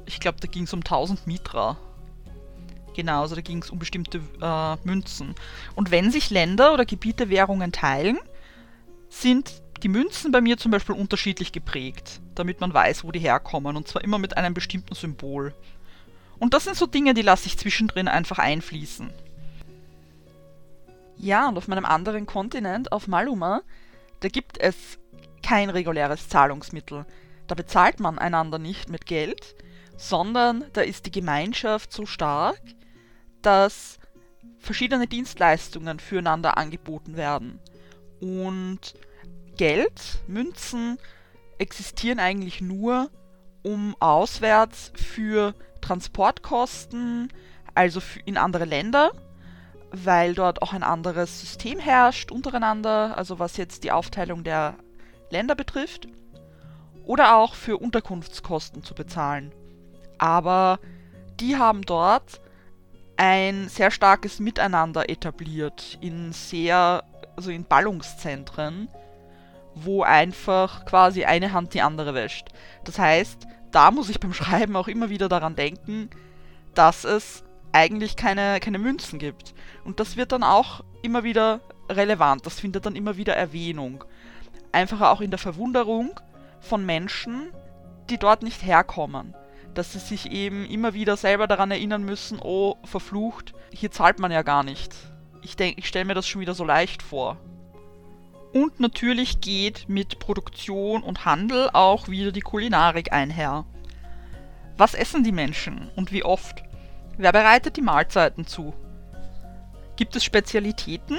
ich 0.06 0.20
glaube, 0.20 0.38
da 0.40 0.46
ging 0.46 0.64
es 0.64 0.72
um 0.72 0.80
1000 0.80 1.26
Mitra. 1.26 1.76
Genau, 2.94 3.22
also 3.22 3.34
da 3.34 3.42
ging 3.42 3.62
es 3.62 3.70
um 3.70 3.78
bestimmte 3.78 4.22
äh, 4.40 4.76
Münzen. 4.84 5.34
Und 5.74 5.90
wenn 5.90 6.10
sich 6.10 6.30
Länder 6.30 6.72
oder 6.72 6.86
Gebiete 6.86 7.28
Währungen 7.28 7.72
teilen, 7.72 8.18
sind 9.10 9.62
die 9.82 9.88
Münzen 9.88 10.32
bei 10.32 10.40
mir 10.40 10.56
zum 10.56 10.70
Beispiel 10.70 10.94
unterschiedlich 10.94 11.52
geprägt, 11.52 12.20
damit 12.34 12.60
man 12.60 12.72
weiß, 12.72 13.04
wo 13.04 13.12
die 13.12 13.18
herkommen. 13.18 13.76
Und 13.76 13.86
zwar 13.86 14.02
immer 14.02 14.18
mit 14.18 14.36
einem 14.38 14.54
bestimmten 14.54 14.94
Symbol. 14.94 15.52
Und 16.38 16.54
das 16.54 16.64
sind 16.64 16.76
so 16.76 16.86
Dinge, 16.86 17.14
die 17.14 17.22
lasse 17.22 17.46
ich 17.46 17.58
zwischendrin 17.58 18.08
einfach 18.08 18.38
einfließen. 18.38 19.10
Ja, 21.16 21.48
und 21.48 21.56
auf 21.56 21.68
meinem 21.68 21.86
anderen 21.86 22.26
Kontinent, 22.26 22.92
auf 22.92 23.08
Maluma, 23.08 23.62
da 24.20 24.28
gibt 24.28 24.58
es 24.58 24.98
kein 25.42 25.70
reguläres 25.70 26.28
Zahlungsmittel. 26.28 27.06
Da 27.46 27.54
bezahlt 27.54 28.00
man 28.00 28.18
einander 28.18 28.58
nicht 28.58 28.90
mit 28.90 29.06
Geld, 29.06 29.56
sondern 29.96 30.64
da 30.74 30.82
ist 30.82 31.06
die 31.06 31.10
Gemeinschaft 31.10 31.92
so 31.92 32.04
stark, 32.04 32.60
dass 33.40 33.98
verschiedene 34.58 35.06
Dienstleistungen 35.06 36.00
füreinander 36.00 36.58
angeboten 36.58 37.16
werden. 37.16 37.60
Und 38.20 38.94
Geld, 39.56 40.18
Münzen 40.26 40.98
existieren 41.58 42.18
eigentlich 42.18 42.60
nur, 42.60 43.10
um 43.66 43.96
auswärts 44.00 44.92
für 44.94 45.54
Transportkosten, 45.80 47.32
also 47.74 48.00
in 48.24 48.36
andere 48.36 48.64
Länder, 48.64 49.12
weil 49.90 50.34
dort 50.34 50.62
auch 50.62 50.72
ein 50.72 50.82
anderes 50.82 51.40
System 51.40 51.78
herrscht 51.78 52.30
untereinander, 52.30 53.16
also 53.16 53.38
was 53.38 53.56
jetzt 53.56 53.84
die 53.84 53.92
Aufteilung 53.92 54.44
der 54.44 54.74
Länder 55.30 55.54
betrifft, 55.54 56.08
oder 57.04 57.36
auch 57.36 57.54
für 57.54 57.78
Unterkunftskosten 57.78 58.82
zu 58.82 58.94
bezahlen 58.94 59.52
aber 60.18 60.78
die 61.40 61.56
haben 61.56 61.82
dort 61.82 62.40
ein 63.16 63.68
sehr 63.68 63.90
starkes 63.90 64.40
Miteinander 64.40 65.08
etabliert 65.08 65.98
in 66.00 66.32
sehr, 66.32 67.02
also 67.34 67.50
in 67.50 67.64
Ballungszentren, 67.64 68.88
wo 69.74 70.02
einfach 70.02 70.84
quasi 70.84 71.24
eine 71.24 71.52
Hand 71.52 71.74
die 71.74 71.82
andere 71.82 72.14
wäscht. 72.14 72.48
Das 72.84 72.98
heißt, 72.98 73.46
da 73.76 73.90
muss 73.90 74.08
ich 74.08 74.20
beim 74.20 74.32
Schreiben 74.32 74.74
auch 74.74 74.88
immer 74.88 75.10
wieder 75.10 75.28
daran 75.28 75.54
denken, 75.54 76.08
dass 76.74 77.04
es 77.04 77.44
eigentlich 77.72 78.16
keine, 78.16 78.58
keine 78.58 78.78
Münzen 78.78 79.18
gibt. 79.18 79.52
Und 79.84 80.00
das 80.00 80.16
wird 80.16 80.32
dann 80.32 80.42
auch 80.42 80.82
immer 81.02 81.24
wieder 81.24 81.60
relevant, 81.90 82.46
das 82.46 82.58
findet 82.58 82.86
dann 82.86 82.96
immer 82.96 83.18
wieder 83.18 83.36
Erwähnung. 83.36 84.02
Einfach 84.72 85.02
auch 85.02 85.20
in 85.20 85.30
der 85.30 85.38
Verwunderung 85.38 86.18
von 86.58 86.86
Menschen, 86.86 87.50
die 88.08 88.16
dort 88.16 88.42
nicht 88.42 88.64
herkommen. 88.64 89.34
Dass 89.74 89.92
sie 89.92 89.98
sich 89.98 90.32
eben 90.32 90.64
immer 90.64 90.94
wieder 90.94 91.18
selber 91.18 91.46
daran 91.46 91.70
erinnern 91.70 92.02
müssen, 92.02 92.38
oh, 92.42 92.76
verflucht, 92.84 93.52
hier 93.74 93.90
zahlt 93.90 94.18
man 94.20 94.32
ja 94.32 94.40
gar 94.40 94.62
nicht. 94.62 94.94
Ich 95.42 95.54
denke, 95.54 95.80
ich 95.80 95.86
stelle 95.86 96.06
mir 96.06 96.14
das 96.14 96.26
schon 96.26 96.40
wieder 96.40 96.54
so 96.54 96.64
leicht 96.64 97.02
vor. 97.02 97.36
Und 98.56 98.80
natürlich 98.80 99.42
geht 99.42 99.86
mit 99.86 100.18
Produktion 100.18 101.02
und 101.02 101.26
Handel 101.26 101.68
auch 101.74 102.08
wieder 102.08 102.32
die 102.32 102.40
Kulinarik 102.40 103.12
einher. 103.12 103.66
Was 104.78 104.94
essen 104.94 105.22
die 105.22 105.30
Menschen 105.30 105.90
und 105.94 106.10
wie 106.10 106.24
oft? 106.24 106.62
Wer 107.18 107.32
bereitet 107.32 107.76
die 107.76 107.82
Mahlzeiten 107.82 108.46
zu? 108.46 108.72
Gibt 109.96 110.16
es 110.16 110.24
Spezialitäten? 110.24 111.18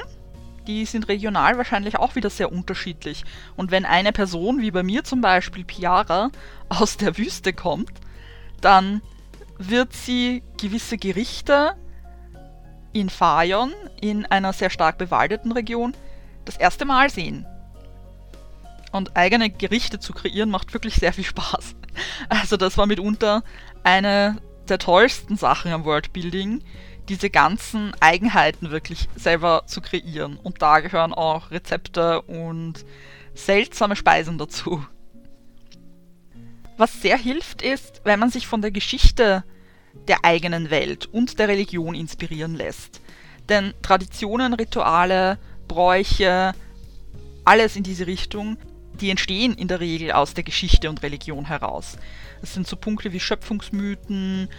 Die 0.65 0.85
sind 0.85 1.09
regional 1.09 1.59
wahrscheinlich 1.59 1.99
auch 1.99 2.15
wieder 2.15 2.31
sehr 2.31 2.51
unterschiedlich. 2.51 3.23
Und 3.55 3.69
wenn 3.69 3.85
eine 3.85 4.13
Person, 4.13 4.59
wie 4.59 4.71
bei 4.71 4.81
mir 4.81 5.03
zum 5.03 5.21
Beispiel 5.21 5.63
Piara, 5.63 6.31
aus 6.69 6.97
der 6.97 7.19
Wüste 7.19 7.53
kommt, 7.53 7.93
dann 8.61 9.03
wird 9.59 9.93
sie 9.93 10.41
gewisse 10.59 10.97
Gerichte 10.97 11.75
in 12.93 13.11
Fayon, 13.11 13.73
in 14.01 14.25
einer 14.25 14.53
sehr 14.53 14.71
stark 14.71 14.97
bewaldeten 14.97 15.51
Region, 15.51 15.93
das 16.47 16.57
erste 16.57 16.85
Mal 16.85 17.09
sehen. 17.09 17.45
Und 18.91 19.15
eigene 19.15 19.49
Gerichte 19.49 19.99
zu 19.99 20.13
kreieren 20.13 20.49
macht 20.49 20.73
wirklich 20.73 20.95
sehr 20.95 21.13
viel 21.13 21.25
Spaß. 21.25 21.75
Also 22.29 22.57
das 22.57 22.77
war 22.77 22.85
mitunter 22.85 23.43
eine 23.83 24.37
der 24.69 24.77
tollsten 24.77 25.35
Sachen 25.35 25.71
am 25.71 25.83
Worldbuilding, 25.83 26.63
diese 27.09 27.31
ganzen 27.31 27.93
Eigenheiten 27.99 28.69
wirklich 28.69 29.09
selber 29.15 29.63
zu 29.65 29.81
kreieren. 29.81 30.37
Und 30.37 30.61
da 30.61 30.79
gehören 30.79 31.13
auch 31.13 31.49
Rezepte 31.49 32.21
und 32.21 32.85
seltsame 33.33 33.95
Speisen 33.95 34.37
dazu. 34.37 34.85
Was 36.77 37.01
sehr 37.01 37.17
hilft 37.17 37.63
ist, 37.63 38.01
wenn 38.03 38.19
man 38.19 38.29
sich 38.29 38.45
von 38.45 38.61
der 38.61 38.71
Geschichte 38.71 39.43
der 40.07 40.23
eigenen 40.23 40.69
Welt 40.69 41.07
und 41.07 41.39
der 41.39 41.47
Religion 41.47 41.95
inspirieren 41.95 42.55
lässt. 42.55 43.01
Denn 43.49 43.73
Traditionen, 43.81 44.53
Rituale, 44.53 45.39
Bräuche, 45.67 46.53
alles 47.45 47.75
in 47.75 47.83
diese 47.83 48.07
Richtung, 48.07 48.57
die 48.99 49.09
entstehen 49.09 49.53
in 49.53 49.67
der 49.67 49.79
Regel 49.79 50.11
aus 50.11 50.33
der 50.33 50.43
Geschichte 50.43 50.89
und 50.89 51.03
Religion 51.03 51.45
heraus. 51.45 51.97
Das 52.41 52.53
sind 52.53 52.67
so 52.67 52.75
Punkte 52.75 53.13
wie 53.13 53.19
Schöpfungsmythen, 53.19 54.49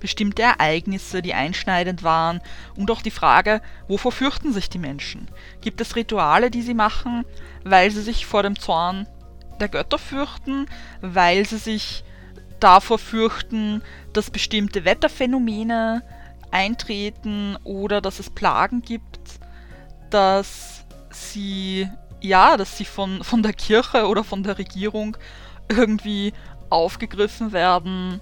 bestimmte 0.00 0.42
Ereignisse, 0.42 1.22
die 1.22 1.32
einschneidend 1.32 2.02
waren 2.02 2.40
und 2.76 2.90
auch 2.90 3.00
die 3.00 3.10
Frage, 3.10 3.62
wovor 3.88 4.12
fürchten 4.12 4.52
sich 4.52 4.68
die 4.68 4.78
Menschen? 4.78 5.28
Gibt 5.62 5.80
es 5.80 5.96
Rituale, 5.96 6.50
die 6.50 6.62
sie 6.62 6.74
machen, 6.74 7.24
weil 7.64 7.90
sie 7.90 8.02
sich 8.02 8.26
vor 8.26 8.42
dem 8.42 8.58
Zorn 8.58 9.06
der 9.60 9.68
Götter 9.68 9.98
fürchten, 9.98 10.66
weil 11.00 11.46
sie 11.46 11.56
sich 11.56 12.04
davor 12.60 12.98
fürchten, 12.98 13.82
dass 14.12 14.30
bestimmte 14.30 14.84
Wetterphänomene 14.84 16.02
eintreten 16.50 17.56
oder 17.64 18.00
dass 18.00 18.20
es 18.20 18.30
Plagen 18.30 18.82
gibt, 18.82 19.20
dass 20.14 20.84
sie 21.10 21.88
ja, 22.20 22.56
dass 22.56 22.78
sie 22.78 22.84
von, 22.84 23.24
von 23.24 23.42
der 23.42 23.52
Kirche 23.52 24.06
oder 24.06 24.22
von 24.22 24.44
der 24.44 24.58
Regierung 24.58 25.16
irgendwie 25.68 26.32
aufgegriffen 26.70 27.52
werden. 27.52 28.20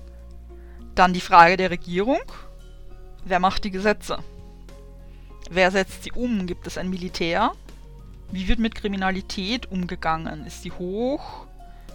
Dann 0.94 1.12
die 1.12 1.20
Frage 1.20 1.56
der 1.56 1.70
Regierung. 1.70 2.20
Wer 3.24 3.38
macht 3.38 3.64
die 3.64 3.70
Gesetze? 3.70 4.18
Wer 5.50 5.70
setzt 5.70 6.04
sie 6.04 6.12
um? 6.12 6.46
Gibt 6.46 6.66
es 6.66 6.78
ein 6.78 6.88
Militär? 6.88 7.52
Wie 8.30 8.48
wird 8.48 8.58
mit 8.58 8.74
Kriminalität 8.74 9.70
umgegangen? 9.70 10.46
Ist 10.46 10.62
sie 10.62 10.72
hoch? 10.72 11.46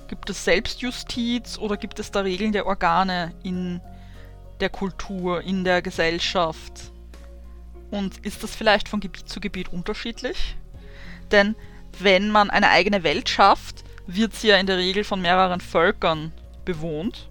Gibt 0.07 0.29
es 0.29 0.45
Selbstjustiz 0.45 1.57
oder 1.57 1.75
gibt 1.75 1.99
es 1.99 2.11
da 2.11 2.21
Regeln 2.21 2.53
der 2.53 2.67
Organe 2.67 3.33
in 3.43 3.81
der 4.59 4.69
Kultur, 4.69 5.41
in 5.41 5.63
der 5.63 5.81
Gesellschaft? 5.81 6.91
Und 7.91 8.25
ist 8.25 8.43
das 8.43 8.55
vielleicht 8.55 8.89
von 8.89 8.99
Gebiet 8.99 9.29
zu 9.29 9.39
Gebiet 9.39 9.69
unterschiedlich? 9.69 10.55
Denn 11.31 11.55
wenn 11.99 12.29
man 12.29 12.49
eine 12.49 12.69
eigene 12.69 13.03
Welt 13.03 13.29
schafft, 13.29 13.83
wird 14.07 14.35
sie 14.35 14.47
ja 14.47 14.57
in 14.57 14.67
der 14.67 14.77
Regel 14.77 15.03
von 15.03 15.21
mehreren 15.21 15.61
Völkern 15.61 16.31
bewohnt. 16.65 17.29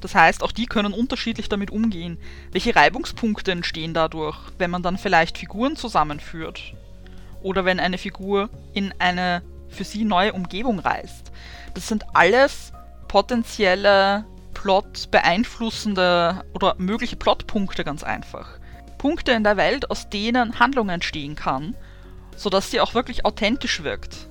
Das 0.00 0.14
heißt, 0.14 0.42
auch 0.42 0.52
die 0.52 0.66
können 0.66 0.92
unterschiedlich 0.92 1.48
damit 1.48 1.70
umgehen. 1.70 2.18
Welche 2.52 2.76
Reibungspunkte 2.76 3.52
entstehen 3.52 3.94
dadurch, 3.94 4.36
wenn 4.58 4.70
man 4.70 4.82
dann 4.82 4.98
vielleicht 4.98 5.38
Figuren 5.38 5.76
zusammenführt? 5.76 6.74
Oder 7.42 7.64
wenn 7.64 7.80
eine 7.80 7.98
Figur 7.98 8.50
in 8.74 8.92
eine 8.98 9.42
für 9.68 9.84
sie 9.84 10.04
neue 10.04 10.32
Umgebung 10.32 10.78
reist? 10.78 11.32
Das 11.74 11.88
sind 11.88 12.04
alles 12.14 12.72
potenzielle 13.08 14.24
Plot 14.54 15.10
beeinflussende 15.10 16.44
oder 16.54 16.74
mögliche 16.78 17.16
Plotpunkte 17.16 17.84
ganz 17.84 18.02
einfach. 18.02 18.58
Punkte 19.06 19.30
in 19.30 19.44
der 19.44 19.56
Welt, 19.56 19.88
aus 19.88 20.10
denen 20.10 20.58
Handlung 20.58 20.88
entstehen 20.88 21.36
kann, 21.36 21.76
sodass 22.34 22.72
sie 22.72 22.80
auch 22.80 22.94
wirklich 22.94 23.24
authentisch 23.24 23.84
wirkt. 23.84 24.26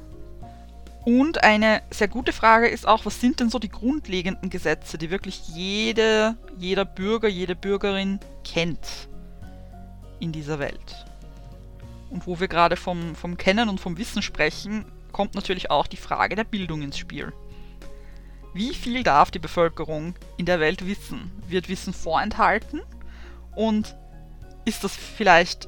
Und 1.05 1.45
eine 1.45 1.81
sehr 1.91 2.09
gute 2.09 2.33
Frage 2.33 2.67
ist 2.67 2.85
auch, 2.85 3.05
was 3.05 3.21
sind 3.21 3.39
denn 3.39 3.49
so 3.49 3.57
die 3.57 3.69
grundlegenden 3.69 4.49
Gesetze, 4.49 4.97
die 4.97 5.11
wirklich 5.11 5.47
jede, 5.47 6.35
jeder 6.57 6.83
Bürger, 6.83 7.29
jede 7.29 7.55
Bürgerin 7.55 8.19
kennt 8.43 9.07
in 10.19 10.33
dieser 10.33 10.59
Welt? 10.59 11.05
Und 12.09 12.27
wo 12.27 12.41
wir 12.41 12.49
gerade 12.49 12.75
vom, 12.75 13.15
vom 13.15 13.37
Kennen 13.37 13.69
und 13.69 13.79
vom 13.79 13.97
Wissen 13.97 14.21
sprechen, 14.21 14.83
kommt 15.13 15.35
natürlich 15.35 15.71
auch 15.71 15.87
die 15.87 15.95
Frage 15.95 16.35
der 16.35 16.43
Bildung 16.43 16.81
ins 16.81 16.97
Spiel. 16.97 17.31
Wie 18.53 18.73
viel 18.73 19.03
darf 19.03 19.31
die 19.31 19.39
Bevölkerung 19.39 20.15
in 20.35 20.45
der 20.45 20.59
Welt 20.59 20.85
wissen? 20.85 21.31
Wird 21.47 21.69
Wissen 21.69 21.93
vorenthalten? 21.93 22.81
Und 23.55 23.95
ist 24.65 24.83
das 24.83 24.95
vielleicht 24.95 25.67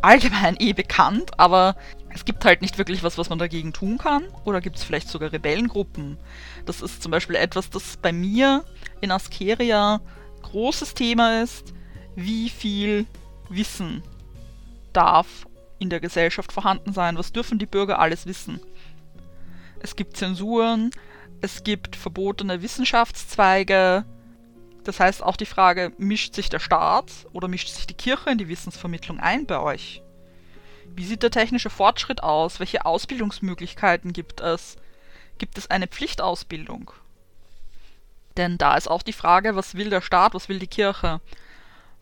allgemein 0.00 0.56
eh 0.58 0.72
bekannt, 0.72 1.38
aber 1.38 1.76
es 2.14 2.24
gibt 2.24 2.44
halt 2.44 2.62
nicht 2.62 2.78
wirklich 2.78 3.02
was, 3.02 3.18
was 3.18 3.28
man 3.28 3.38
dagegen 3.38 3.72
tun 3.72 3.98
kann. 3.98 4.24
Oder 4.44 4.60
gibt 4.60 4.76
es 4.76 4.84
vielleicht 4.84 5.08
sogar 5.08 5.32
Rebellengruppen? 5.32 6.18
Das 6.66 6.80
ist 6.80 7.02
zum 7.02 7.12
Beispiel 7.12 7.36
etwas, 7.36 7.70
das 7.70 7.96
bei 7.96 8.12
mir 8.12 8.64
in 9.00 9.10
Askeria 9.10 10.00
großes 10.42 10.94
Thema 10.94 11.42
ist. 11.42 11.74
Wie 12.16 12.48
viel 12.48 13.06
Wissen 13.48 14.02
darf 14.92 15.46
in 15.78 15.90
der 15.90 16.00
Gesellschaft 16.00 16.52
vorhanden 16.52 16.92
sein? 16.92 17.18
Was 17.18 17.32
dürfen 17.32 17.58
die 17.58 17.66
Bürger 17.66 17.98
alles 17.98 18.26
wissen? 18.26 18.60
Es 19.80 19.94
gibt 19.94 20.16
Zensuren, 20.16 20.90
es 21.40 21.62
gibt 21.62 21.94
verbotene 21.94 22.62
Wissenschaftszweige. 22.62 24.04
Das 24.88 25.00
heißt 25.00 25.22
auch 25.22 25.36
die 25.36 25.44
Frage, 25.44 25.92
mischt 25.98 26.34
sich 26.34 26.48
der 26.48 26.60
Staat 26.60 27.12
oder 27.34 27.46
mischt 27.46 27.68
sich 27.68 27.86
die 27.86 27.92
Kirche 27.92 28.30
in 28.30 28.38
die 28.38 28.48
Wissensvermittlung 28.48 29.20
ein 29.20 29.44
bei 29.44 29.60
euch? 29.60 30.00
Wie 30.96 31.04
sieht 31.04 31.22
der 31.22 31.30
technische 31.30 31.68
Fortschritt 31.68 32.22
aus? 32.22 32.58
Welche 32.58 32.86
Ausbildungsmöglichkeiten 32.86 34.14
gibt 34.14 34.40
es? 34.40 34.78
Gibt 35.36 35.58
es 35.58 35.70
eine 35.70 35.88
Pflichtausbildung? 35.88 36.90
Denn 38.38 38.56
da 38.56 38.78
ist 38.78 38.88
auch 38.88 39.02
die 39.02 39.12
Frage, 39.12 39.56
was 39.56 39.74
will 39.74 39.90
der 39.90 40.00
Staat, 40.00 40.32
was 40.32 40.48
will 40.48 40.58
die 40.58 40.66
Kirche? 40.66 41.20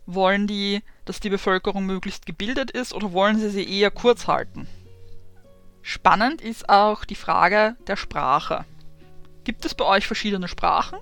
Wollen 0.07 0.47
die, 0.47 0.81
dass 1.07 1.19
die 1.19 1.31
Bevölkerung 1.31 1.87
möglichst 1.87 2.25
gebildet 2.25 2.71
ist 2.71 2.95
oder 2.95 3.11
wollen 3.11 3.41
sie 3.41 3.51
sie 3.51 3.69
eher 3.69 3.91
kurz 3.91 4.29
halten? 4.29 4.69
Spannend 5.83 6.41
ist 6.41 6.69
auch 6.69 7.05
die 7.05 7.17
Frage 7.17 7.75
der 7.89 7.97
Sprache. 7.97 8.65
Gibt 9.43 9.65
es 9.65 9.75
bei 9.75 9.85
euch 9.85 10.07
verschiedene 10.07 10.47
Sprachen? 10.47 11.01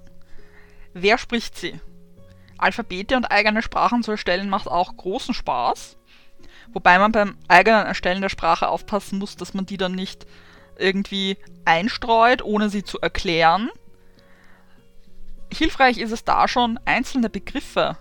Wer 0.94 1.18
spricht 1.18 1.58
sie? 1.58 1.80
Alphabete 2.56 3.16
und 3.16 3.26
eigene 3.26 3.62
Sprachen 3.62 4.04
zu 4.04 4.12
erstellen 4.12 4.48
macht 4.48 4.68
auch 4.68 4.96
großen 4.96 5.34
Spaß. 5.34 5.96
Wobei 6.72 6.98
man 6.98 7.12
beim 7.12 7.36
eigenen 7.48 7.84
Erstellen 7.84 8.22
der 8.22 8.28
Sprache 8.28 8.68
aufpassen 8.68 9.18
muss, 9.18 9.36
dass 9.36 9.54
man 9.54 9.66
die 9.66 9.76
dann 9.76 9.94
nicht 9.94 10.24
irgendwie 10.78 11.36
einstreut, 11.64 12.42
ohne 12.42 12.70
sie 12.70 12.84
zu 12.84 13.00
erklären. 13.00 13.70
Hilfreich 15.52 15.98
ist 15.98 16.12
es 16.12 16.24
da 16.24 16.46
schon, 16.48 16.78
einzelne 16.84 17.28
Begriffe 17.28 17.98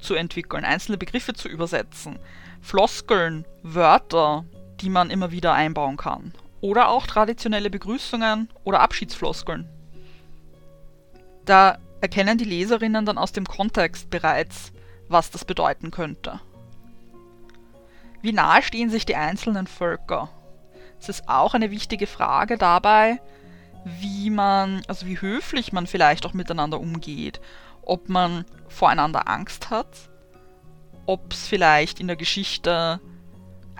zu 0.00 0.14
entwickeln, 0.14 0.64
einzelne 0.64 0.98
Begriffe 0.98 1.34
zu 1.34 1.48
übersetzen. 1.48 2.18
Floskeln, 2.60 3.46
Wörter, 3.62 4.44
die 4.80 4.90
man 4.90 5.10
immer 5.10 5.30
wieder 5.30 5.52
einbauen 5.52 5.96
kann. 5.96 6.32
Oder 6.60 6.88
auch 6.88 7.06
traditionelle 7.06 7.70
Begrüßungen 7.70 8.48
oder 8.64 8.80
Abschiedsfloskeln. 8.80 9.68
Da 11.50 11.78
erkennen 12.00 12.38
die 12.38 12.44
Leserinnen 12.44 13.04
dann 13.04 13.18
aus 13.18 13.32
dem 13.32 13.44
Kontext 13.44 14.08
bereits, 14.08 14.70
was 15.08 15.32
das 15.32 15.44
bedeuten 15.44 15.90
könnte. 15.90 16.38
Wie 18.22 18.32
nahe 18.32 18.62
stehen 18.62 18.88
sich 18.88 19.04
die 19.04 19.16
einzelnen 19.16 19.66
Völker? 19.66 20.28
Es 21.00 21.08
ist 21.08 21.28
auch 21.28 21.54
eine 21.54 21.72
wichtige 21.72 22.06
Frage 22.06 22.56
dabei, 22.56 23.20
wie 23.84 24.30
man, 24.30 24.82
also 24.86 25.06
wie 25.06 25.20
höflich 25.20 25.72
man 25.72 25.88
vielleicht 25.88 26.24
auch 26.24 26.34
miteinander 26.34 26.78
umgeht. 26.78 27.40
Ob 27.82 28.08
man 28.08 28.44
voreinander 28.68 29.26
Angst 29.26 29.70
hat, 29.70 30.08
ob 31.04 31.32
es 31.32 31.48
vielleicht 31.48 31.98
in 31.98 32.06
der 32.06 32.14
Geschichte 32.14 33.00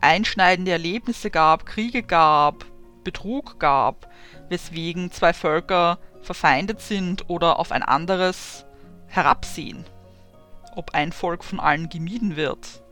einschneidende 0.00 0.72
Erlebnisse 0.72 1.30
gab, 1.30 1.66
Kriege 1.66 2.02
gab, 2.02 2.64
Betrug 3.04 3.58
gab, 3.58 4.08
weswegen 4.48 5.10
zwei 5.10 5.32
Völker 5.32 5.98
verfeindet 6.22 6.80
sind 6.80 7.28
oder 7.28 7.58
auf 7.58 7.72
ein 7.72 7.82
anderes 7.82 8.64
herabsehen. 9.06 9.84
Ob 10.76 10.94
ein 10.94 11.12
Volk 11.12 11.44
von 11.44 11.60
allen 11.60 11.88
gemieden 11.88 12.36
wird. 12.36 12.82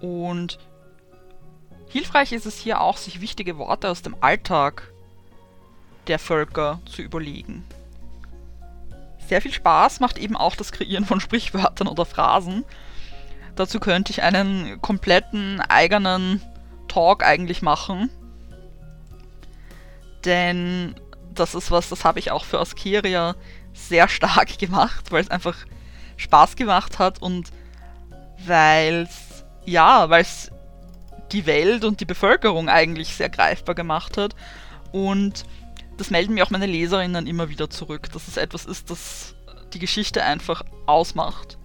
Und 0.00 0.58
hilfreich 1.88 2.32
ist 2.32 2.46
es 2.46 2.58
hier 2.58 2.80
auch, 2.80 2.96
sich 2.96 3.20
wichtige 3.20 3.58
Worte 3.58 3.90
aus 3.90 4.02
dem 4.02 4.16
Alltag 4.20 4.92
der 6.06 6.18
Völker 6.18 6.80
zu 6.86 7.02
überlegen. 7.02 7.64
Sehr 9.28 9.42
viel 9.42 9.52
Spaß 9.52 10.00
macht 10.00 10.16
eben 10.16 10.36
auch 10.36 10.56
das 10.56 10.72
Kreieren 10.72 11.04
von 11.04 11.20
Sprichwörtern 11.20 11.88
oder 11.88 12.06
Phrasen. 12.06 12.64
Dazu 13.56 13.80
könnte 13.80 14.12
ich 14.12 14.22
einen 14.22 14.80
kompletten 14.80 15.60
eigenen 15.60 16.40
Talk 16.86 17.24
eigentlich 17.24 17.60
machen. 17.60 18.08
Denn 20.24 20.94
das 21.34 21.54
ist 21.54 21.70
was, 21.70 21.88
das 21.88 22.04
habe 22.04 22.18
ich 22.18 22.30
auch 22.30 22.44
für 22.44 22.60
Askeria 22.60 23.36
sehr 23.72 24.08
stark 24.08 24.58
gemacht, 24.58 25.10
weil 25.10 25.22
es 25.22 25.30
einfach 25.30 25.56
Spaß 26.16 26.56
gemacht 26.56 26.98
hat 26.98 27.22
und 27.22 27.50
weil 28.46 29.02
es, 29.02 29.44
ja, 29.64 30.10
weil 30.10 30.22
es 30.22 30.50
die 31.32 31.46
Welt 31.46 31.84
und 31.84 32.00
die 32.00 32.04
Bevölkerung 32.04 32.68
eigentlich 32.68 33.14
sehr 33.14 33.28
greifbar 33.28 33.74
gemacht 33.74 34.16
hat. 34.16 34.34
Und 34.92 35.44
das 35.96 36.10
melden 36.10 36.34
mir 36.34 36.44
auch 36.44 36.50
meine 36.50 36.66
Leserinnen 36.66 37.26
immer 37.26 37.48
wieder 37.48 37.68
zurück, 37.68 38.10
dass 38.12 38.28
es 38.28 38.36
etwas 38.36 38.64
ist, 38.64 38.90
das 38.90 39.34
die 39.74 39.78
Geschichte 39.78 40.22
einfach 40.22 40.62
ausmacht. 40.86 41.58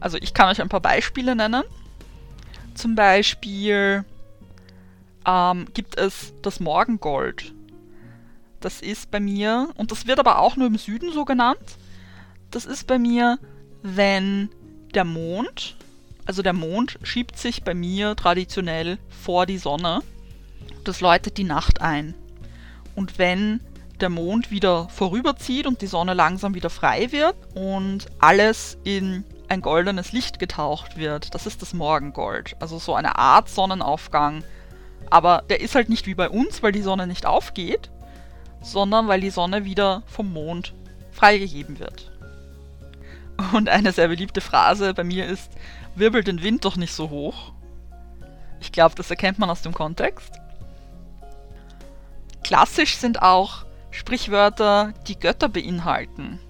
Also 0.00 0.18
ich 0.18 0.34
kann 0.34 0.48
euch 0.48 0.60
ein 0.60 0.68
paar 0.68 0.80
Beispiele 0.80 1.36
nennen. 1.36 1.62
Zum 2.74 2.94
Beispiel 2.94 4.04
ähm, 5.26 5.66
gibt 5.74 5.96
es 5.98 6.32
das 6.42 6.60
Morgengold. 6.60 7.54
Das 8.60 8.80
ist 8.80 9.10
bei 9.10 9.20
mir, 9.20 9.70
und 9.76 9.92
das 9.92 10.06
wird 10.06 10.18
aber 10.18 10.38
auch 10.38 10.56
nur 10.56 10.66
im 10.66 10.78
Süden 10.78 11.12
so 11.12 11.24
genannt, 11.24 11.78
das 12.50 12.66
ist 12.66 12.86
bei 12.86 12.98
mir, 12.98 13.38
wenn 13.82 14.48
der 14.94 15.04
Mond, 15.04 15.76
also 16.24 16.42
der 16.42 16.52
Mond 16.52 16.98
schiebt 17.02 17.38
sich 17.38 17.62
bei 17.62 17.74
mir 17.74 18.16
traditionell 18.16 18.98
vor 19.08 19.46
die 19.46 19.58
Sonne. 19.58 20.00
Das 20.84 21.00
läutet 21.00 21.36
die 21.36 21.44
Nacht 21.44 21.80
ein. 21.80 22.14
Und 22.94 23.18
wenn 23.18 23.60
der 24.00 24.08
Mond 24.08 24.50
wieder 24.50 24.88
vorüberzieht 24.88 25.66
und 25.66 25.82
die 25.82 25.86
Sonne 25.86 26.14
langsam 26.14 26.54
wieder 26.54 26.70
frei 26.70 27.12
wird 27.12 27.36
und 27.54 28.06
alles 28.18 28.78
in 28.84 29.24
ein 29.48 29.62
goldenes 29.62 30.12
Licht 30.12 30.38
getaucht 30.38 30.96
wird, 30.96 31.34
das 31.34 31.46
ist 31.46 31.62
das 31.62 31.74
Morgengold. 31.74 32.56
Also 32.60 32.78
so 32.78 32.94
eine 32.94 33.16
Art 33.16 33.48
Sonnenaufgang. 33.48 34.44
Aber 35.10 35.44
der 35.48 35.60
ist 35.60 35.74
halt 35.74 35.88
nicht 35.88 36.06
wie 36.06 36.14
bei 36.14 36.28
uns, 36.28 36.62
weil 36.62 36.72
die 36.72 36.82
Sonne 36.82 37.06
nicht 37.06 37.24
aufgeht, 37.24 37.90
sondern 38.60 39.08
weil 39.08 39.20
die 39.20 39.30
Sonne 39.30 39.64
wieder 39.64 40.02
vom 40.06 40.32
Mond 40.32 40.74
freigegeben 41.10 41.78
wird. 41.78 42.10
Und 43.52 43.68
eine 43.68 43.92
sehr 43.92 44.08
beliebte 44.08 44.40
Phrase 44.40 44.94
bei 44.94 45.04
mir 45.04 45.26
ist, 45.26 45.50
wirbel 45.94 46.24
den 46.24 46.42
Wind 46.42 46.64
doch 46.64 46.76
nicht 46.76 46.92
so 46.92 47.10
hoch. 47.10 47.52
Ich 48.60 48.72
glaube, 48.72 48.94
das 48.96 49.10
erkennt 49.10 49.38
man 49.38 49.50
aus 49.50 49.62
dem 49.62 49.72
Kontext. 49.72 50.32
Klassisch 52.42 52.96
sind 52.96 53.22
auch 53.22 53.64
Sprichwörter, 53.90 54.92
die 55.06 55.18
Götter 55.18 55.48
beinhalten. 55.48 56.40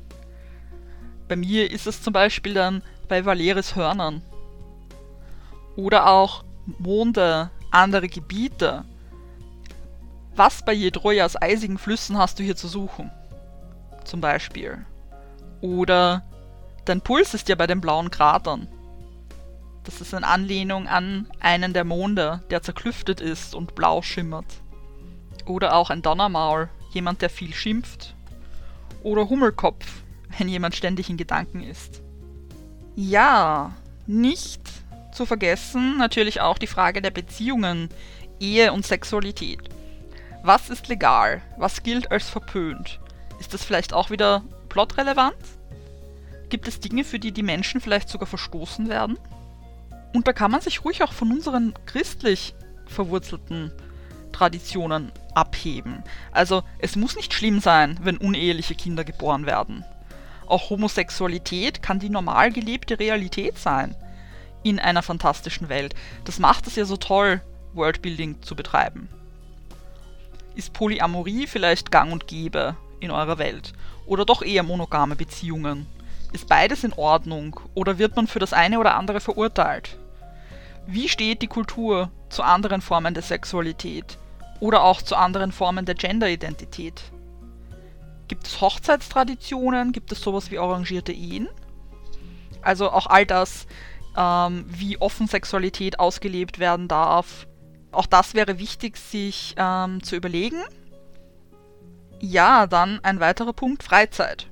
Bei 1.28 1.36
mir 1.36 1.70
ist 1.70 1.86
es 1.86 2.02
zum 2.02 2.12
Beispiel 2.12 2.54
dann 2.54 2.82
bei 3.08 3.24
Valeris 3.24 3.76
Hörnern. 3.76 4.22
Oder 5.76 6.08
auch 6.08 6.44
Monde, 6.78 7.50
andere 7.70 8.08
Gebiete, 8.08 8.84
was 10.38 10.62
bei 10.62 10.72
Jedrojas 10.72 11.40
eisigen 11.40 11.78
Flüssen 11.78 12.16
hast 12.16 12.38
du 12.38 12.44
hier 12.44 12.56
zu 12.56 12.68
suchen? 12.68 13.10
Zum 14.04 14.20
Beispiel. 14.20 14.78
Oder 15.60 16.22
dein 16.84 17.00
Puls 17.00 17.34
ist 17.34 17.48
ja 17.48 17.56
bei 17.56 17.66
den 17.66 17.80
blauen 17.80 18.10
Kratern. 18.10 18.68
Das 19.84 20.00
ist 20.00 20.14
eine 20.14 20.26
Anlehnung 20.26 20.86
an 20.86 21.28
einen 21.40 21.72
der 21.72 21.84
Monde, 21.84 22.42
der 22.50 22.62
zerklüftet 22.62 23.20
ist 23.20 23.54
und 23.54 23.74
blau 23.74 24.02
schimmert. 24.02 24.46
Oder 25.46 25.74
auch 25.74 25.90
ein 25.90 26.02
Donnermaul, 26.02 26.68
jemand, 26.92 27.22
der 27.22 27.30
viel 27.30 27.52
schimpft. 27.52 28.14
Oder 29.02 29.28
Hummelkopf, 29.28 29.86
wenn 30.36 30.48
jemand 30.48 30.76
ständig 30.76 31.10
in 31.10 31.16
Gedanken 31.16 31.62
ist. 31.62 32.02
Ja, 32.94 33.72
nicht 34.06 34.62
zu 35.12 35.26
vergessen 35.26 35.96
natürlich 35.96 36.40
auch 36.40 36.58
die 36.58 36.66
Frage 36.66 37.02
der 37.02 37.10
Beziehungen, 37.10 37.88
Ehe 38.38 38.72
und 38.72 38.86
Sexualität. 38.86 39.77
Was 40.42 40.70
ist 40.70 40.88
legal? 40.88 41.42
Was 41.56 41.82
gilt 41.82 42.10
als 42.10 42.28
verpönt? 42.28 43.00
Ist 43.40 43.54
das 43.54 43.64
vielleicht 43.64 43.92
auch 43.92 44.10
wieder 44.10 44.42
plotrelevant? 44.68 45.36
Gibt 46.48 46.68
es 46.68 46.80
Dinge, 46.80 47.04
für 47.04 47.18
die 47.18 47.32
die 47.32 47.42
Menschen 47.42 47.80
vielleicht 47.80 48.08
sogar 48.08 48.26
verstoßen 48.26 48.88
werden? 48.88 49.18
Und 50.14 50.26
da 50.26 50.32
kann 50.32 50.50
man 50.50 50.60
sich 50.60 50.84
ruhig 50.84 51.02
auch 51.02 51.12
von 51.12 51.30
unseren 51.30 51.74
christlich 51.86 52.54
verwurzelten 52.86 53.72
Traditionen 54.32 55.12
abheben. 55.34 56.02
Also 56.32 56.62
es 56.78 56.96
muss 56.96 57.16
nicht 57.16 57.34
schlimm 57.34 57.60
sein, 57.60 57.98
wenn 58.02 58.16
uneheliche 58.16 58.74
Kinder 58.74 59.04
geboren 59.04 59.44
werden. 59.44 59.84
Auch 60.46 60.70
Homosexualität 60.70 61.82
kann 61.82 61.98
die 61.98 62.08
normal 62.08 62.52
gelebte 62.52 62.98
Realität 62.98 63.58
sein 63.58 63.94
in 64.62 64.78
einer 64.78 65.02
fantastischen 65.02 65.68
Welt. 65.68 65.94
Das 66.24 66.38
macht 66.38 66.66
es 66.66 66.76
ja 66.76 66.84
so 66.84 66.96
toll, 66.96 67.42
Worldbuilding 67.74 68.40
zu 68.42 68.56
betreiben. 68.56 69.08
Ist 70.58 70.72
Polyamorie 70.72 71.46
vielleicht 71.46 71.92
gang 71.92 72.12
und 72.12 72.26
gäbe 72.26 72.74
in 72.98 73.12
eurer 73.12 73.38
Welt? 73.38 73.74
Oder 74.06 74.24
doch 74.24 74.42
eher 74.42 74.64
monogame 74.64 75.14
Beziehungen? 75.14 75.86
Ist 76.32 76.48
beides 76.48 76.82
in 76.82 76.92
Ordnung 76.94 77.60
oder 77.74 77.98
wird 77.98 78.16
man 78.16 78.26
für 78.26 78.40
das 78.40 78.52
eine 78.52 78.80
oder 78.80 78.96
andere 78.96 79.20
verurteilt? 79.20 79.96
Wie 80.84 81.08
steht 81.08 81.42
die 81.42 81.46
Kultur 81.46 82.10
zu 82.28 82.42
anderen 82.42 82.80
Formen 82.80 83.14
der 83.14 83.22
Sexualität 83.22 84.18
oder 84.58 84.82
auch 84.82 85.00
zu 85.00 85.14
anderen 85.14 85.52
Formen 85.52 85.84
der 85.84 85.94
Genderidentität? 85.94 87.04
Gibt 88.26 88.48
es 88.48 88.60
Hochzeitstraditionen? 88.60 89.92
Gibt 89.92 90.10
es 90.10 90.20
sowas 90.20 90.50
wie 90.50 90.58
arrangierte 90.58 91.12
Ehen? 91.12 91.48
Also 92.62 92.90
auch 92.90 93.06
all 93.06 93.26
das, 93.26 93.68
ähm, 94.16 94.64
wie 94.66 95.00
offen 95.00 95.28
Sexualität 95.28 96.00
ausgelebt 96.00 96.58
werden 96.58 96.88
darf, 96.88 97.46
auch 97.92 98.06
das 98.06 98.34
wäre 98.34 98.58
wichtig, 98.58 98.96
sich 98.96 99.54
ähm, 99.56 100.02
zu 100.02 100.16
überlegen. 100.16 100.62
Ja, 102.20 102.66
dann 102.66 103.00
ein 103.04 103.20
weiterer 103.20 103.52
Punkt, 103.52 103.82
Freizeit. 103.82 104.48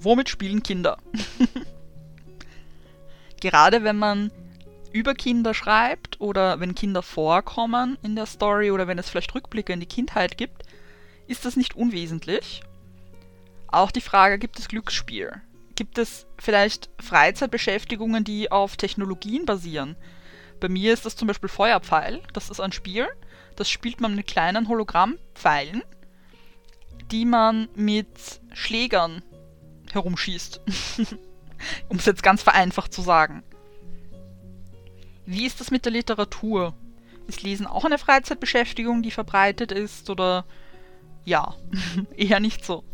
Womit 0.00 0.28
spielen 0.28 0.62
Kinder? 0.62 0.98
Gerade 3.40 3.82
wenn 3.82 3.96
man 3.96 4.30
über 4.92 5.14
Kinder 5.14 5.54
schreibt 5.54 6.20
oder 6.20 6.60
wenn 6.60 6.74
Kinder 6.74 7.02
vorkommen 7.02 7.96
in 8.02 8.14
der 8.14 8.26
Story 8.26 8.70
oder 8.70 8.86
wenn 8.86 8.98
es 8.98 9.08
vielleicht 9.08 9.34
Rückblicke 9.34 9.72
in 9.72 9.80
die 9.80 9.86
Kindheit 9.86 10.36
gibt, 10.36 10.64
ist 11.26 11.44
das 11.44 11.56
nicht 11.56 11.74
unwesentlich. 11.74 12.62
Auch 13.68 13.90
die 13.90 14.02
Frage, 14.02 14.38
gibt 14.38 14.58
es 14.58 14.68
Glücksspiel? 14.68 15.40
Gibt 15.74 15.96
es 15.96 16.26
vielleicht 16.38 16.90
Freizeitbeschäftigungen, 17.00 18.22
die 18.22 18.52
auf 18.52 18.76
Technologien 18.76 19.46
basieren? 19.46 19.96
Bei 20.62 20.68
mir 20.68 20.92
ist 20.92 21.04
das 21.04 21.16
zum 21.16 21.26
Beispiel 21.26 21.48
Feuerpfeil. 21.48 22.22
Das 22.34 22.48
ist 22.48 22.60
ein 22.60 22.70
Spiel. 22.70 23.08
Das 23.56 23.68
spielt 23.68 24.00
man 24.00 24.14
mit 24.14 24.28
kleinen 24.28 24.68
Hologrammpfeilen, 24.68 25.82
die 27.10 27.24
man 27.24 27.68
mit 27.74 28.40
Schlägern 28.52 29.24
herumschießt. 29.92 30.60
um 31.88 31.96
es 31.96 32.06
jetzt 32.06 32.22
ganz 32.22 32.44
vereinfacht 32.44 32.92
zu 32.92 33.02
sagen. 33.02 33.42
Wie 35.26 35.46
ist 35.46 35.58
das 35.58 35.72
mit 35.72 35.84
der 35.84 35.90
Literatur? 35.90 36.74
Ist 37.26 37.42
Lesen 37.42 37.66
auch 37.66 37.84
eine 37.84 37.98
Freizeitbeschäftigung, 37.98 39.02
die 39.02 39.10
verbreitet 39.10 39.72
ist 39.72 40.10
oder 40.10 40.44
ja, 41.24 41.56
eher 42.16 42.38
nicht 42.38 42.64
so? 42.64 42.84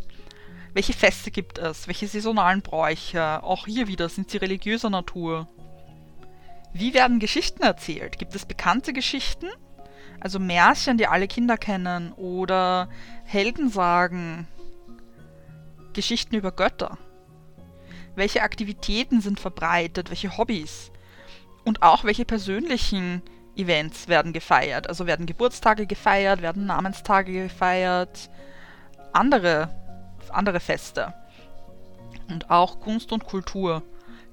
Welche 0.72 0.94
Feste 0.94 1.30
gibt 1.30 1.58
es? 1.58 1.86
Welche 1.86 2.08
saisonalen 2.08 2.62
Bräuche? 2.62 3.42
Auch 3.42 3.66
hier 3.66 3.88
wieder 3.88 4.08
sind 4.08 4.30
sie 4.30 4.38
religiöser 4.38 4.88
Natur. 4.88 5.48
Wie 6.72 6.94
werden 6.94 7.18
Geschichten 7.18 7.62
erzählt? 7.62 8.18
Gibt 8.18 8.34
es 8.34 8.46
bekannte 8.46 8.92
Geschichten? 8.92 9.46
Also 10.20 10.38
Märchen, 10.38 10.98
die 10.98 11.06
alle 11.06 11.28
Kinder 11.28 11.56
kennen 11.56 12.12
oder 12.12 12.88
Heldensagen, 13.24 14.46
Geschichten 15.92 16.34
über 16.34 16.52
Götter. 16.52 16.98
Welche 18.14 18.42
Aktivitäten 18.42 19.20
sind 19.20 19.38
verbreitet, 19.40 20.10
welche 20.10 20.36
Hobbys 20.36 20.90
und 21.64 21.82
auch 21.82 22.04
welche 22.04 22.24
persönlichen 22.24 23.22
Events 23.56 24.08
werden 24.08 24.32
gefeiert. 24.32 24.88
Also 24.88 25.06
werden 25.06 25.26
Geburtstage 25.26 25.86
gefeiert, 25.86 26.42
werden 26.42 26.66
Namenstage 26.66 27.44
gefeiert, 27.44 28.30
andere, 29.12 29.70
andere 30.30 30.60
Feste. 30.60 31.14
Und 32.28 32.50
auch 32.50 32.80
Kunst 32.80 33.12
und 33.12 33.24
Kultur 33.24 33.82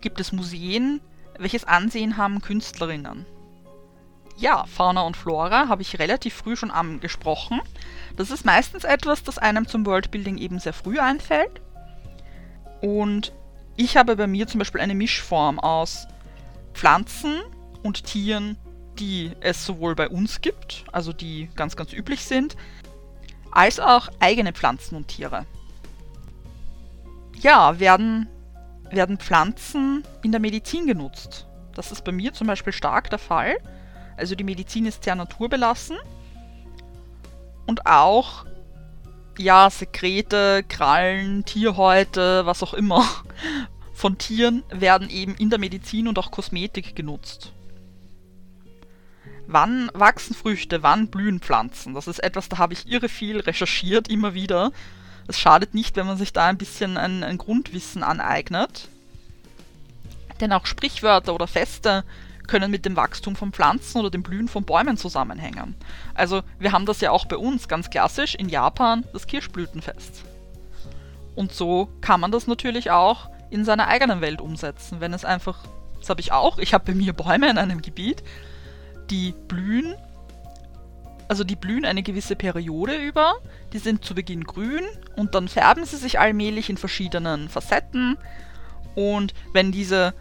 gibt 0.01 0.19
es 0.19 0.31
Museen, 0.31 1.01
welches 1.37 1.65
Ansehen 1.65 2.17
haben 2.17 2.41
Künstlerinnen. 2.41 3.25
Ja, 4.37 4.65
Fauna 4.65 5.01
und 5.01 5.15
Flora 5.15 5.69
habe 5.69 5.81
ich 5.81 5.99
relativ 5.99 6.33
früh 6.33 6.55
schon 6.55 6.71
angesprochen. 6.71 7.61
Das 8.17 8.31
ist 8.31 8.45
meistens 8.45 8.83
etwas, 8.83 9.23
das 9.23 9.37
einem 9.37 9.67
zum 9.67 9.85
Worldbuilding 9.85 10.37
eben 10.37 10.59
sehr 10.59 10.73
früh 10.73 10.99
einfällt. 10.99 11.61
Und 12.81 13.31
ich 13.77 13.95
habe 13.97 14.15
bei 14.15 14.27
mir 14.27 14.47
zum 14.47 14.59
Beispiel 14.59 14.81
eine 14.81 14.95
Mischform 14.95 15.59
aus 15.59 16.07
Pflanzen 16.73 17.41
und 17.83 18.03
Tieren, 18.05 18.57
die 18.99 19.31
es 19.39 19.65
sowohl 19.65 19.95
bei 19.95 20.09
uns 20.09 20.41
gibt, 20.41 20.85
also 20.91 21.13
die 21.13 21.49
ganz, 21.55 21.75
ganz 21.75 21.93
üblich 21.93 22.25
sind, 22.25 22.55
als 23.51 23.79
auch 23.79 24.09
eigene 24.19 24.53
Pflanzen 24.53 24.95
und 24.95 25.07
Tiere. 25.07 25.45
Ja, 27.39 27.79
werden, 27.79 28.27
werden 28.95 29.17
Pflanzen 29.17 30.03
in 30.23 30.31
der 30.31 30.41
Medizin 30.41 30.87
genutzt. 30.87 31.47
Das 31.73 31.91
ist 31.91 32.03
bei 32.03 32.11
mir 32.11 32.33
zum 32.33 32.47
Beispiel 32.47 32.73
stark 32.73 33.09
der 33.09 33.19
Fall. 33.19 33.57
Also 34.17 34.35
die 34.35 34.43
Medizin 34.43 34.85
ist 34.85 35.03
sehr 35.03 35.15
naturbelassen. 35.15 35.97
Und 37.65 37.85
auch, 37.85 38.45
ja, 39.37 39.69
Sekrete, 39.69 40.63
Krallen, 40.67 41.43
Tierhäute, 41.45 42.45
was 42.45 42.63
auch 42.63 42.73
immer 42.73 43.05
von 43.93 44.17
Tieren 44.17 44.63
werden 44.69 45.09
eben 45.09 45.35
in 45.35 45.49
der 45.49 45.59
Medizin 45.59 46.07
und 46.07 46.17
auch 46.19 46.31
Kosmetik 46.31 46.95
genutzt. 46.95 47.51
Wann 49.47 49.91
wachsen 49.93 50.35
Früchte, 50.35 50.81
wann 50.81 51.09
blühen 51.09 51.39
Pflanzen? 51.39 51.93
Das 51.93 52.07
ist 52.07 52.19
etwas, 52.19 52.49
da 52.49 52.57
habe 52.57 52.73
ich 52.73 52.87
irre 52.87 53.09
viel 53.09 53.39
recherchiert, 53.39 54.07
immer 54.07 54.33
wieder. 54.33 54.71
Es 55.27 55.39
schadet 55.39 55.73
nicht, 55.73 55.95
wenn 55.95 56.05
man 56.05 56.17
sich 56.17 56.33
da 56.33 56.47
ein 56.47 56.57
bisschen 56.57 56.97
ein, 56.97 57.23
ein 57.23 57.37
Grundwissen 57.37 58.03
aneignet. 58.03 58.89
Denn 60.39 60.53
auch 60.53 60.65
Sprichwörter 60.65 61.33
oder 61.33 61.47
Feste 61.47 62.03
können 62.45 62.69
mit 62.69 62.85
dem 62.85 62.95
Wachstum 62.95 63.35
von 63.35 63.51
Pflanzen 63.51 63.99
oder 63.99 64.09
dem 64.09 64.23
Blühen 64.23 64.47
von 64.47 64.65
Bäumen 64.65 64.97
zusammenhängen. 64.97 65.75
Also 66.13 66.43
wir 66.59 66.71
haben 66.71 66.85
das 66.85 67.01
ja 67.01 67.11
auch 67.11 67.25
bei 67.25 67.37
uns 67.37 67.67
ganz 67.67 67.89
klassisch 67.89 68.35
in 68.35 68.49
Japan, 68.49 69.03
das 69.13 69.27
Kirschblütenfest. 69.27 70.23
Und 71.35 71.53
so 71.53 71.89
kann 72.01 72.19
man 72.19 72.31
das 72.31 72.47
natürlich 72.47 72.91
auch 72.91 73.29
in 73.49 73.65
seiner 73.65 73.87
eigenen 73.87 74.21
Welt 74.21 74.41
umsetzen, 74.41 74.99
wenn 74.99 75.13
es 75.13 75.25
einfach, 75.25 75.59
das 75.99 76.09
habe 76.09 76.21
ich 76.21 76.31
auch, 76.31 76.57
ich 76.59 76.73
habe 76.73 76.85
bei 76.85 76.95
mir 76.95 77.13
Bäume 77.13 77.49
in 77.49 77.57
einem 77.57 77.81
Gebiet, 77.81 78.23
die 79.09 79.33
blühen, 79.47 79.95
also 81.27 81.43
die 81.43 81.55
blühen 81.55 81.85
eine 81.85 82.03
gewisse 82.03 82.35
Periode 82.35 82.95
über, 82.95 83.35
die 83.73 83.79
sind 83.79 84.05
zu 84.05 84.15
Beginn 84.15 84.43
grün 84.43 84.83
und 85.15 85.35
dann 85.35 85.47
färben 85.47 85.85
sie 85.85 85.97
sich 85.97 86.19
allmählich 86.19 86.69
in 86.69 86.77
verschiedenen 86.77 87.49
Facetten 87.49 88.17
und 88.95 89.33
wenn 89.53 89.71
diese 89.71 90.13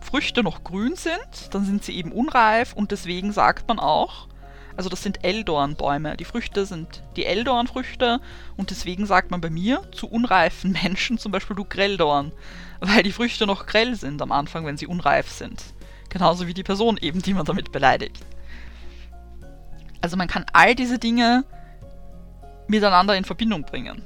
Früchte 0.00 0.42
noch 0.42 0.64
grün 0.64 0.96
sind, 0.96 1.54
dann 1.54 1.64
sind 1.64 1.84
sie 1.84 1.96
eben 1.96 2.12
unreif 2.12 2.72
und 2.72 2.90
deswegen 2.90 3.32
sagt 3.32 3.68
man 3.68 3.78
auch, 3.78 4.28
also 4.76 4.88
das 4.88 5.02
sind 5.02 5.24
Eldornbäume. 5.24 6.16
Die 6.16 6.24
Früchte 6.24 6.64
sind 6.64 7.02
die 7.16 7.26
Eldornfrüchte 7.26 8.20
und 8.56 8.70
deswegen 8.70 9.06
sagt 9.06 9.30
man 9.30 9.40
bei 9.40 9.50
mir 9.50 9.82
zu 9.92 10.08
unreifen 10.08 10.72
Menschen 10.82 11.18
zum 11.18 11.32
Beispiel 11.32 11.56
du 11.56 11.64
Grelldorn, 11.64 12.32
weil 12.80 13.02
die 13.02 13.12
Früchte 13.12 13.46
noch 13.46 13.66
grell 13.66 13.94
sind 13.94 14.22
am 14.22 14.32
Anfang, 14.32 14.64
wenn 14.66 14.78
sie 14.78 14.86
unreif 14.86 15.30
sind. 15.30 15.62
Genauso 16.08 16.46
wie 16.46 16.54
die 16.54 16.62
Person 16.62 16.98
eben, 17.00 17.22
die 17.22 17.34
man 17.34 17.46
damit 17.46 17.72
beleidigt. 17.72 18.18
Also 20.02 20.16
man 20.16 20.28
kann 20.28 20.44
all 20.52 20.74
diese 20.74 20.98
Dinge 20.98 21.44
miteinander 22.66 23.16
in 23.16 23.24
Verbindung 23.24 23.62
bringen. 23.62 24.02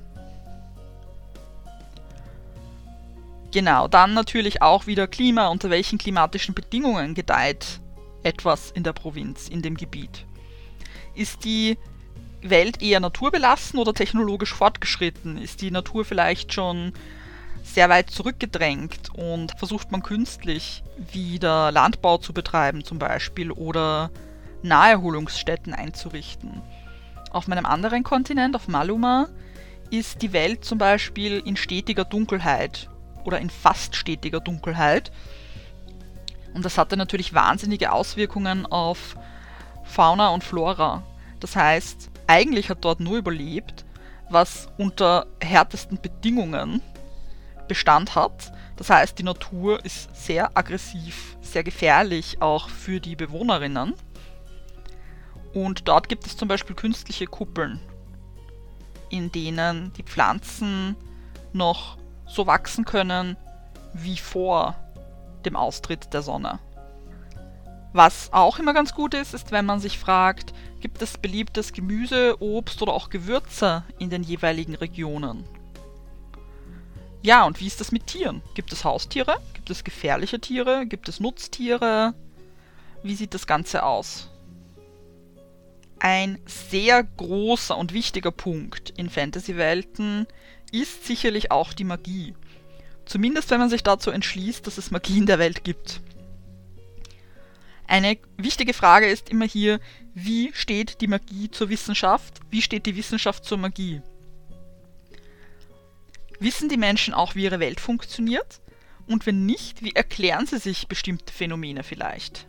Genau, 3.52 3.88
dann 3.88 4.12
natürlich 4.12 4.60
auch 4.60 4.86
wieder 4.86 5.06
Klima, 5.06 5.48
unter 5.48 5.70
welchen 5.70 5.98
klimatischen 5.98 6.54
Bedingungen 6.54 7.14
gedeiht 7.14 7.80
etwas 8.22 8.70
in 8.70 8.82
der 8.82 8.92
Provinz, 8.92 9.48
in 9.48 9.62
dem 9.62 9.76
Gebiet. 9.76 10.26
Ist 11.14 11.44
die 11.44 11.78
Welt 12.42 12.82
eher 12.82 13.00
naturbelassen 13.00 13.78
oder 13.78 13.94
technologisch 13.94 14.52
fortgeschritten? 14.52 15.38
Ist 15.38 15.62
die 15.62 15.70
Natur 15.70 16.04
vielleicht 16.04 16.52
schon 16.52 16.92
sehr 17.62 17.88
weit 17.88 18.10
zurückgedrängt 18.10 19.10
und 19.14 19.58
versucht 19.58 19.90
man 19.90 20.02
künstlich 20.02 20.82
wieder 21.12 21.72
Landbau 21.72 22.18
zu 22.18 22.32
betreiben 22.32 22.84
zum 22.84 22.98
Beispiel 22.98 23.50
oder 23.50 24.10
Naherholungsstätten 24.62 25.74
einzurichten? 25.74 26.62
Auf 27.30 27.48
meinem 27.48 27.66
anderen 27.66 28.02
Kontinent, 28.02 28.56
auf 28.56 28.68
Maluma, 28.68 29.28
ist 29.90 30.22
die 30.22 30.32
Welt 30.32 30.64
zum 30.64 30.78
Beispiel 30.78 31.38
in 31.44 31.56
stetiger 31.56 32.04
Dunkelheit 32.04 32.88
oder 33.24 33.38
in 33.38 33.50
fast 33.50 33.94
stetiger 33.96 34.40
Dunkelheit. 34.40 35.12
Und 36.54 36.64
das 36.64 36.78
hatte 36.78 36.96
natürlich 36.96 37.34
wahnsinnige 37.34 37.92
Auswirkungen 37.92 38.66
auf 38.66 39.16
Fauna 39.84 40.30
und 40.30 40.42
Flora. 40.42 41.02
Das 41.40 41.54
heißt, 41.54 42.10
eigentlich 42.26 42.70
hat 42.70 42.84
dort 42.84 43.00
nur 43.00 43.18
überlebt, 43.18 43.84
was 44.30 44.68
unter 44.78 45.26
härtesten 45.40 46.00
Bedingungen 46.00 46.80
Bestand 47.68 48.14
hat. 48.14 48.52
Das 48.76 48.90
heißt, 48.90 49.18
die 49.18 49.22
Natur 49.22 49.84
ist 49.84 50.14
sehr 50.14 50.56
aggressiv, 50.56 51.36
sehr 51.40 51.64
gefährlich 51.64 52.40
auch 52.40 52.68
für 52.68 53.00
die 53.00 53.16
Bewohnerinnen. 53.16 53.94
Und 55.56 55.88
dort 55.88 56.10
gibt 56.10 56.26
es 56.26 56.36
zum 56.36 56.48
Beispiel 56.48 56.76
künstliche 56.76 57.24
Kuppeln, 57.24 57.80
in 59.08 59.32
denen 59.32 59.90
die 59.94 60.02
Pflanzen 60.02 60.96
noch 61.54 61.96
so 62.26 62.46
wachsen 62.46 62.84
können 62.84 63.38
wie 63.94 64.18
vor 64.18 64.76
dem 65.46 65.56
Austritt 65.56 66.12
der 66.12 66.20
Sonne. 66.20 66.58
Was 67.94 68.34
auch 68.34 68.58
immer 68.58 68.74
ganz 68.74 68.92
gut 68.92 69.14
ist, 69.14 69.32
ist, 69.32 69.50
wenn 69.50 69.64
man 69.64 69.80
sich 69.80 69.98
fragt, 69.98 70.52
gibt 70.80 71.00
es 71.00 71.16
beliebtes 71.16 71.72
Gemüse, 71.72 72.36
Obst 72.42 72.82
oder 72.82 72.92
auch 72.92 73.08
Gewürze 73.08 73.82
in 73.98 74.10
den 74.10 74.24
jeweiligen 74.24 74.74
Regionen? 74.74 75.44
Ja, 77.22 77.46
und 77.46 77.60
wie 77.60 77.66
ist 77.66 77.80
das 77.80 77.92
mit 77.92 78.06
Tieren? 78.06 78.42
Gibt 78.52 78.74
es 78.74 78.84
Haustiere? 78.84 79.38
Gibt 79.54 79.70
es 79.70 79.84
gefährliche 79.84 80.38
Tiere? 80.38 80.84
Gibt 80.84 81.08
es 81.08 81.18
Nutztiere? 81.18 82.12
Wie 83.02 83.14
sieht 83.14 83.32
das 83.32 83.46
Ganze 83.46 83.84
aus? 83.84 84.28
Ein 85.98 86.38
sehr 86.46 87.02
großer 87.02 87.76
und 87.76 87.92
wichtiger 87.92 88.30
Punkt 88.30 88.90
in 88.96 89.08
Fantasy-Welten 89.08 90.26
ist 90.72 91.06
sicherlich 91.06 91.50
auch 91.50 91.72
die 91.72 91.84
Magie. 91.84 92.34
Zumindest 93.06 93.50
wenn 93.50 93.60
man 93.60 93.70
sich 93.70 93.82
dazu 93.82 94.10
entschließt, 94.10 94.66
dass 94.66 94.78
es 94.78 94.90
Magie 94.90 95.18
in 95.18 95.26
der 95.26 95.38
Welt 95.38 95.64
gibt. 95.64 96.00
Eine 97.86 98.18
wichtige 98.36 98.74
Frage 98.74 99.06
ist 99.06 99.30
immer 99.30 99.46
hier, 99.46 99.80
wie 100.12 100.50
steht 100.54 101.00
die 101.00 101.06
Magie 101.06 101.50
zur 101.50 101.68
Wissenschaft? 101.68 102.40
Wie 102.50 102.62
steht 102.62 102.86
die 102.86 102.96
Wissenschaft 102.96 103.44
zur 103.44 103.58
Magie? 103.58 104.02
Wissen 106.40 106.68
die 106.68 106.76
Menschen 106.76 107.14
auch, 107.14 107.34
wie 107.34 107.44
ihre 107.44 107.60
Welt 107.60 107.80
funktioniert? 107.80 108.60
Und 109.06 109.24
wenn 109.24 109.46
nicht, 109.46 109.82
wie 109.82 109.94
erklären 109.94 110.46
sie 110.46 110.58
sich 110.58 110.88
bestimmte 110.88 111.32
Phänomene 111.32 111.84
vielleicht? 111.84 112.46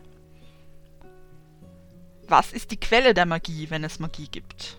Was 2.28 2.52
ist 2.52 2.70
die 2.70 2.76
Quelle 2.78 3.14
der 3.14 3.24
Magie, 3.24 3.70
wenn 3.70 3.84
es 3.84 4.00
Magie 4.00 4.28
gibt? 4.30 4.76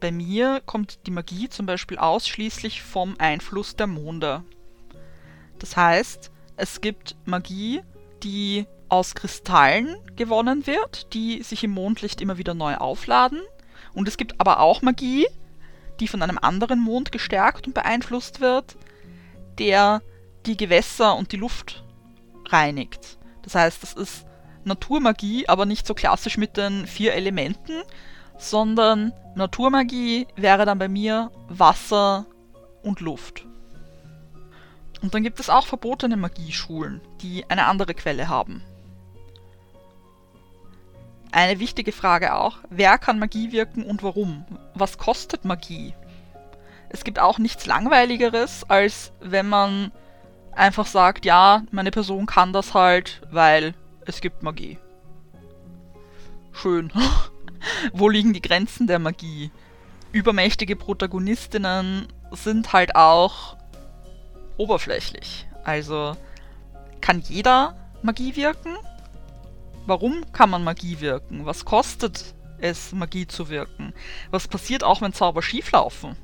Bei 0.00 0.10
mir 0.10 0.62
kommt 0.64 1.06
die 1.06 1.10
Magie 1.10 1.50
zum 1.50 1.66
Beispiel 1.66 1.98
ausschließlich 1.98 2.80
vom 2.80 3.16
Einfluss 3.18 3.76
der 3.76 3.86
Monde. 3.86 4.42
Das 5.58 5.76
heißt, 5.76 6.30
es 6.56 6.80
gibt 6.80 7.16
Magie, 7.26 7.82
die 8.22 8.66
aus 8.88 9.14
Kristallen 9.14 9.94
gewonnen 10.16 10.66
wird, 10.66 11.12
die 11.12 11.42
sich 11.42 11.64
im 11.64 11.72
Mondlicht 11.72 12.22
immer 12.22 12.38
wieder 12.38 12.54
neu 12.54 12.76
aufladen. 12.76 13.42
Und 13.92 14.08
es 14.08 14.16
gibt 14.16 14.40
aber 14.40 14.60
auch 14.60 14.80
Magie, 14.80 15.26
die 16.00 16.08
von 16.08 16.22
einem 16.22 16.38
anderen 16.38 16.80
Mond 16.80 17.12
gestärkt 17.12 17.66
und 17.66 17.74
beeinflusst 17.74 18.40
wird, 18.40 18.74
der 19.58 20.00
die 20.46 20.56
Gewässer 20.56 21.14
und 21.14 21.32
die 21.32 21.36
Luft 21.36 21.84
reinigt. 22.46 23.18
Das 23.42 23.54
heißt, 23.54 23.82
das 23.82 23.92
ist 23.92 24.24
Naturmagie, 24.64 25.48
aber 25.48 25.66
nicht 25.66 25.86
so 25.86 25.94
klassisch 25.94 26.36
mit 26.36 26.56
den 26.56 26.86
vier 26.86 27.14
Elementen, 27.14 27.82
sondern 28.38 29.12
Naturmagie 29.34 30.26
wäre 30.36 30.64
dann 30.64 30.78
bei 30.78 30.88
mir 30.88 31.30
Wasser 31.48 32.26
und 32.82 33.00
Luft. 33.00 33.46
Und 35.02 35.14
dann 35.14 35.22
gibt 35.22 35.40
es 35.40 35.50
auch 35.50 35.66
verbotene 35.66 36.16
Magieschulen, 36.16 37.00
die 37.22 37.48
eine 37.48 37.66
andere 37.66 37.94
Quelle 37.94 38.28
haben. 38.28 38.62
Eine 41.32 41.60
wichtige 41.60 41.92
Frage 41.92 42.34
auch, 42.34 42.58
wer 42.70 42.98
kann 42.98 43.18
Magie 43.18 43.52
wirken 43.52 43.84
und 43.84 44.02
warum? 44.02 44.44
Was 44.74 44.98
kostet 44.98 45.44
Magie? 45.44 45.94
Es 46.88 47.04
gibt 47.04 47.20
auch 47.20 47.38
nichts 47.38 47.66
Langweiligeres, 47.66 48.68
als 48.68 49.12
wenn 49.20 49.48
man 49.48 49.92
einfach 50.52 50.86
sagt, 50.86 51.24
ja, 51.24 51.62
meine 51.70 51.92
Person 51.92 52.26
kann 52.26 52.52
das 52.52 52.74
halt, 52.74 53.22
weil 53.30 53.74
es 54.10 54.20
gibt 54.20 54.42
Magie. 54.42 54.78
schön. 56.52 56.92
Wo 57.92 58.08
liegen 58.08 58.32
die 58.32 58.42
Grenzen 58.42 58.86
der 58.86 58.98
Magie? 58.98 59.50
Übermächtige 60.12 60.76
Protagonistinnen 60.76 62.08
sind 62.32 62.72
halt 62.72 62.96
auch 62.96 63.56
oberflächlich. 64.56 65.46
Also 65.62 66.16
kann 67.00 67.20
jeder 67.20 67.76
Magie 68.02 68.34
wirken? 68.34 68.76
Warum 69.86 70.30
kann 70.32 70.50
man 70.50 70.64
Magie 70.64 71.00
wirken? 71.00 71.46
Was 71.46 71.64
kostet 71.64 72.34
es, 72.58 72.92
Magie 72.92 73.26
zu 73.26 73.48
wirken? 73.48 73.94
Was 74.30 74.48
passiert 74.48 74.82
auch, 74.82 75.00
wenn 75.00 75.12
Zauber 75.12 75.42
schieflaufen? 75.42 76.16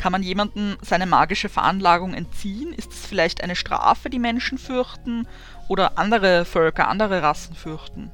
Kann 0.00 0.12
man 0.12 0.22
jemandem 0.22 0.78
seine 0.80 1.04
magische 1.04 1.50
Veranlagung 1.50 2.14
entziehen? 2.14 2.72
Ist 2.72 2.90
es 2.90 3.04
vielleicht 3.04 3.42
eine 3.42 3.54
Strafe, 3.54 4.08
die 4.08 4.18
Menschen 4.18 4.56
fürchten 4.56 5.28
oder 5.68 5.98
andere 5.98 6.46
Völker, 6.46 6.88
andere 6.88 7.22
Rassen 7.22 7.54
fürchten? 7.54 8.10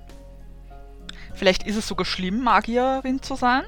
Vielleicht 1.37 1.63
ist 1.63 1.77
es 1.77 1.87
sogar 1.87 2.05
schlimm, 2.05 2.43
Magierin 2.43 3.23
zu 3.23 3.37
sein? 3.37 3.63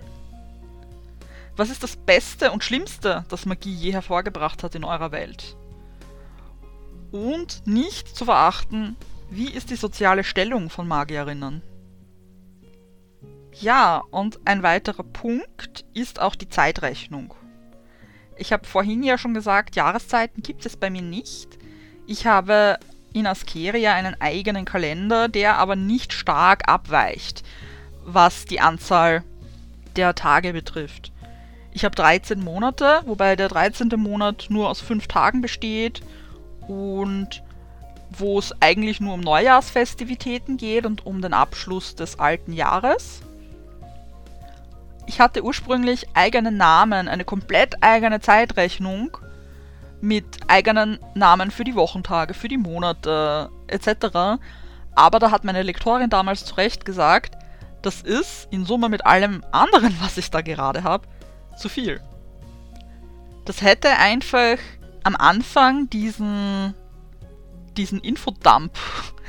Was 1.54 1.70
ist 1.70 1.84
das 1.84 1.94
Beste 1.94 2.50
und 2.50 2.64
Schlimmste, 2.64 3.24
das 3.28 3.46
Magie 3.46 3.72
je 3.72 3.92
hervorgebracht 3.92 4.64
hat 4.64 4.74
in 4.74 4.82
eurer 4.82 5.12
Welt? 5.12 5.56
Und 7.12 7.68
nicht 7.68 8.16
zu 8.16 8.24
verachten, 8.24 8.96
wie 9.30 9.48
ist 9.48 9.70
die 9.70 9.76
soziale 9.76 10.24
Stellung 10.24 10.70
von 10.70 10.88
Magierinnen? 10.88 11.62
Ja, 13.52 14.02
und 14.10 14.40
ein 14.44 14.64
weiterer 14.64 15.04
Punkt 15.04 15.84
ist 15.94 16.20
auch 16.20 16.34
die 16.34 16.48
Zeitrechnung. 16.48 17.32
Ich 18.38 18.52
habe 18.52 18.66
vorhin 18.66 19.02
ja 19.02 19.18
schon 19.18 19.34
gesagt, 19.34 19.76
Jahreszeiten 19.76 20.42
gibt 20.42 20.64
es 20.64 20.76
bei 20.76 20.90
mir 20.90 21.02
nicht. 21.02 21.58
Ich 22.06 22.26
habe 22.26 22.78
in 23.12 23.26
Askeria 23.26 23.94
einen 23.94 24.20
eigenen 24.20 24.64
Kalender, 24.64 25.28
der 25.28 25.56
aber 25.58 25.76
nicht 25.76 26.12
stark 26.12 26.68
abweicht, 26.68 27.42
was 28.04 28.44
die 28.44 28.60
Anzahl 28.60 29.24
der 29.96 30.14
Tage 30.14 30.52
betrifft. 30.52 31.12
Ich 31.72 31.84
habe 31.84 31.96
13 31.96 32.40
Monate, 32.40 33.02
wobei 33.06 33.36
der 33.36 33.48
13. 33.48 33.88
Monat 33.96 34.46
nur 34.48 34.68
aus 34.70 34.80
5 34.80 35.06
Tagen 35.08 35.40
besteht 35.40 36.02
und 36.66 37.42
wo 38.10 38.38
es 38.38 38.54
eigentlich 38.60 39.00
nur 39.00 39.14
um 39.14 39.20
Neujahrsfestivitäten 39.20 40.56
geht 40.56 40.86
und 40.86 41.04
um 41.04 41.20
den 41.20 41.34
Abschluss 41.34 41.94
des 41.94 42.18
alten 42.18 42.52
Jahres. 42.52 43.20
Ich 45.08 45.20
hatte 45.20 45.42
ursprünglich 45.42 46.06
eigenen 46.12 46.58
Namen, 46.58 47.08
eine 47.08 47.24
komplett 47.24 47.82
eigene 47.82 48.20
Zeitrechnung 48.20 49.16
mit 50.02 50.26
eigenen 50.48 50.98
Namen 51.14 51.50
für 51.50 51.64
die 51.64 51.74
Wochentage, 51.74 52.34
für 52.34 52.48
die 52.48 52.58
Monate 52.58 53.48
etc. 53.68 54.38
Aber 54.94 55.18
da 55.18 55.30
hat 55.30 55.44
meine 55.44 55.62
Lektorin 55.62 56.10
damals 56.10 56.44
zu 56.44 56.56
Recht 56.56 56.84
gesagt, 56.84 57.38
das 57.80 58.02
ist 58.02 58.48
in 58.50 58.66
Summe 58.66 58.90
mit 58.90 59.06
allem 59.06 59.42
anderen, 59.50 59.96
was 60.02 60.18
ich 60.18 60.30
da 60.30 60.42
gerade 60.42 60.84
habe, 60.84 61.08
zu 61.56 61.70
viel. 61.70 62.02
Das 63.46 63.62
hätte 63.62 63.88
einfach 63.96 64.58
am 65.04 65.16
Anfang 65.16 65.88
diesen, 65.88 66.74
diesen 67.78 68.00
Infodump 68.00 68.72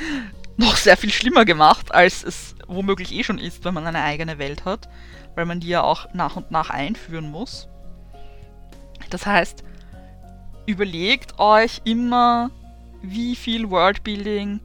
noch 0.58 0.76
sehr 0.76 0.98
viel 0.98 1.13
schlimmer 1.13 1.46
gemacht, 1.46 1.96
als 1.96 2.22
es 2.22 2.56
womöglich 2.69 3.12
eh 3.13 3.23
schon 3.23 3.39
ist, 3.39 3.65
wenn 3.65 3.73
man 3.73 3.86
eine 3.86 4.03
eigene 4.03 4.38
Welt 4.38 4.65
hat, 4.65 4.88
weil 5.36 5.45
man 5.45 5.60
die 5.60 5.67
ja 5.67 5.82
auch 5.82 6.13
nach 6.13 6.36
und 6.36 6.51
nach 6.51 6.69
einführen 6.69 7.29
muss. 7.29 7.67
Das 9.10 9.25
heißt, 9.25 9.63
überlegt 10.65 11.39
euch 11.39 11.82
immer, 11.84 12.51
wie 13.01 13.36
viel 13.36 13.69
Worldbuilding 13.69 14.60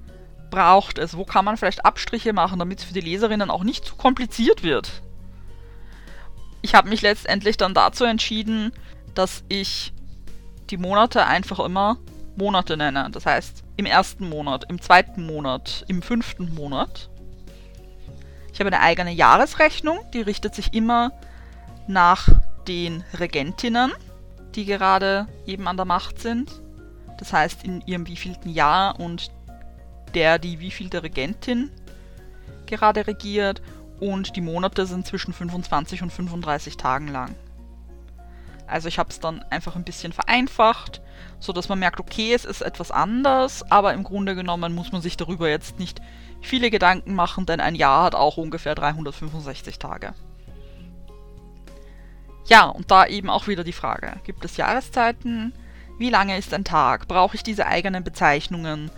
braucht 0.50 0.98
es, 0.98 1.16
wo 1.16 1.24
kann 1.24 1.44
man 1.44 1.56
vielleicht 1.56 1.84
Abstriche 1.84 2.32
machen, 2.32 2.58
damit 2.58 2.80
es 2.80 2.84
für 2.84 2.94
die 2.94 3.00
Leserinnen 3.00 3.50
auch 3.50 3.64
nicht 3.64 3.84
zu 3.84 3.96
kompliziert 3.96 4.62
wird. 4.62 5.02
Ich 6.62 6.74
habe 6.74 6.88
mich 6.88 7.02
letztendlich 7.02 7.56
dann 7.56 7.74
dazu 7.74 8.04
entschieden, 8.04 8.72
dass 9.14 9.44
ich 9.48 9.92
die 10.70 10.76
Monate 10.76 11.26
einfach 11.26 11.60
immer 11.60 11.98
Monate 12.36 12.76
nenne. 12.76 13.08
Das 13.12 13.26
heißt, 13.26 13.64
im 13.76 13.86
ersten 13.86 14.28
Monat, 14.28 14.64
im 14.70 14.80
zweiten 14.80 15.26
Monat, 15.26 15.84
im 15.88 16.02
fünften 16.02 16.54
Monat. 16.54 17.10
Ich 18.54 18.60
habe 18.60 18.68
eine 18.68 18.80
eigene 18.80 19.10
Jahresrechnung, 19.10 19.98
die 20.12 20.20
richtet 20.20 20.54
sich 20.54 20.72
immer 20.74 21.10
nach 21.88 22.28
den 22.68 23.02
Regentinnen, 23.18 23.92
die 24.54 24.64
gerade 24.64 25.26
eben 25.44 25.66
an 25.66 25.76
der 25.76 25.86
Macht 25.86 26.20
sind. 26.20 26.62
Das 27.18 27.32
heißt, 27.32 27.64
in 27.64 27.82
ihrem 27.84 28.06
wievielten 28.06 28.52
Jahr 28.52 29.00
und 29.00 29.32
der, 30.14 30.38
die 30.38 30.60
wievielte 30.60 31.02
Regentin 31.02 31.72
gerade 32.66 33.08
regiert. 33.08 33.60
Und 33.98 34.36
die 34.36 34.40
Monate 34.40 34.86
sind 34.86 35.04
zwischen 35.04 35.32
25 35.32 36.02
und 36.02 36.12
35 36.12 36.76
Tagen 36.76 37.08
lang. 37.08 37.34
Also 38.66 38.88
ich 38.88 38.98
habe 38.98 39.10
es 39.10 39.20
dann 39.20 39.44
einfach 39.50 39.76
ein 39.76 39.84
bisschen 39.84 40.12
vereinfacht, 40.12 41.02
so 41.38 41.52
dass 41.52 41.68
man 41.68 41.78
merkt, 41.78 42.00
okay, 42.00 42.32
es 42.32 42.44
ist 42.44 42.62
etwas 42.62 42.90
anders, 42.90 43.70
aber 43.70 43.92
im 43.92 44.04
Grunde 44.04 44.34
genommen 44.34 44.74
muss 44.74 44.92
man 44.92 45.02
sich 45.02 45.16
darüber 45.16 45.48
jetzt 45.48 45.78
nicht 45.78 46.00
viele 46.40 46.70
Gedanken 46.70 47.14
machen, 47.14 47.46
denn 47.46 47.60
ein 47.60 47.74
Jahr 47.74 48.04
hat 48.04 48.14
auch 48.14 48.36
ungefähr 48.36 48.74
365 48.74 49.78
Tage. 49.78 50.14
Ja, 52.46 52.66
und 52.66 52.90
da 52.90 53.06
eben 53.06 53.30
auch 53.30 53.46
wieder 53.48 53.64
die 53.64 53.72
Frage, 53.72 54.20
gibt 54.24 54.44
es 54.44 54.56
Jahreszeiten? 54.56 55.54
Wie 55.98 56.10
lange 56.10 56.36
ist 56.36 56.52
ein 56.52 56.64
Tag? 56.64 57.08
Brauche 57.08 57.36
ich 57.36 57.42
diese 57.42 57.66
eigenen 57.66 58.04
Bezeichnungen? 58.04 58.90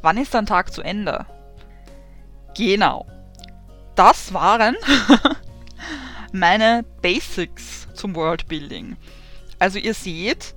Wann 0.00 0.16
ist 0.16 0.34
ein 0.34 0.46
Tag 0.46 0.72
zu 0.72 0.82
Ende? 0.82 1.26
Genau. 2.56 3.06
Das 3.94 4.32
waren 4.32 4.76
meine 6.32 6.84
Basics 7.02 7.83
zum 7.94 8.14
Worldbuilding. 8.14 8.96
Also 9.58 9.78
ihr 9.78 9.94
seht, 9.94 10.54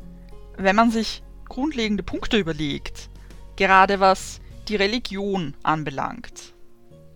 wenn 0.58 0.76
man 0.76 0.92
sich 0.92 1.24
grundlegende 1.48 2.04
Punkte 2.04 2.38
überlegt, 2.38 3.10
gerade 3.56 4.00
was 4.00 4.42
die 4.68 4.76
Religion 4.76 5.56
anbelangt, 5.64 6.54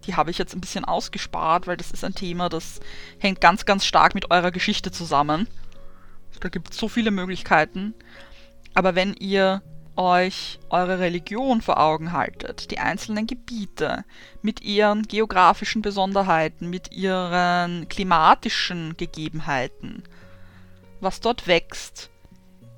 die 0.06 0.16
habe 0.16 0.32
ich 0.32 0.38
jetzt 0.38 0.54
ein 0.56 0.62
bisschen 0.62 0.86
ausgespart, 0.86 1.68
weil 1.68 1.78
das 1.78 1.92
ist 1.92 2.04
ein 2.04 2.16
Thema, 2.16 2.50
das 2.50 2.80
hängt 3.20 3.42
ganz, 3.42 3.66
ganz 3.66 3.86
stark 3.86 4.16
mit 4.16 4.32
eurer 4.32 4.52
Geschichte 4.52 4.92
zusammen. 4.92 5.48
Da 6.40 6.50
gibt 6.50 6.72
es 6.72 6.78
so 6.78 6.88
viele 6.88 7.12
Möglichkeiten. 7.12 7.94
Aber 8.74 8.96
wenn 8.96 9.14
ihr 9.14 9.62
euch 10.02 10.60
eure 10.70 11.00
Religion 11.00 11.62
vor 11.62 11.80
Augen 11.80 12.12
haltet, 12.12 12.72
die 12.72 12.80
einzelnen 12.80 13.28
Gebiete 13.28 14.04
mit 14.42 14.62
ihren 14.62 15.04
geografischen 15.04 15.82
Besonderheiten, 15.82 16.70
mit 16.70 16.92
ihren 16.92 17.88
klimatischen 17.90 18.98
Gegebenheiten, 18.98 20.04
was 21.00 21.20
dort 21.20 21.48
wächst, 21.48 22.10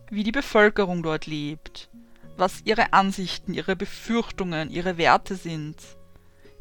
wie 0.10 0.24
die 0.24 0.32
Bevölkerung 0.32 1.04
dort 1.04 1.26
lebt, 1.26 1.90
was 2.38 2.62
ihre 2.66 2.94
Ansichten, 2.94 3.54
ihre 3.54 3.76
Befürchtungen, 3.76 4.70
ihre 4.70 4.98
Werte 4.98 5.36
sind, 5.36 5.78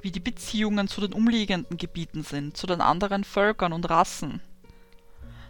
wie 0.01 0.11
die 0.11 0.20
Beziehungen 0.20 0.88
zu 0.88 1.01
den 1.01 1.12
umliegenden 1.12 1.77
Gebieten 1.77 2.22
sind, 2.22 2.57
zu 2.57 2.66
den 2.66 2.81
anderen 2.81 3.25
Völkern 3.25 3.72
und 3.72 3.88
Rassen. 3.88 4.40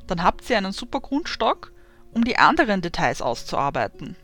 Dann 0.07 0.23
habt 0.23 0.49
ihr 0.51 0.59
einen 0.59 0.73
super 0.73 1.01
Grundstock, 1.01 1.73
um 2.13 2.25
die 2.25 2.39
anderen 2.39 2.83
Details 2.83 3.23
auszuarbeiten. 3.23 4.17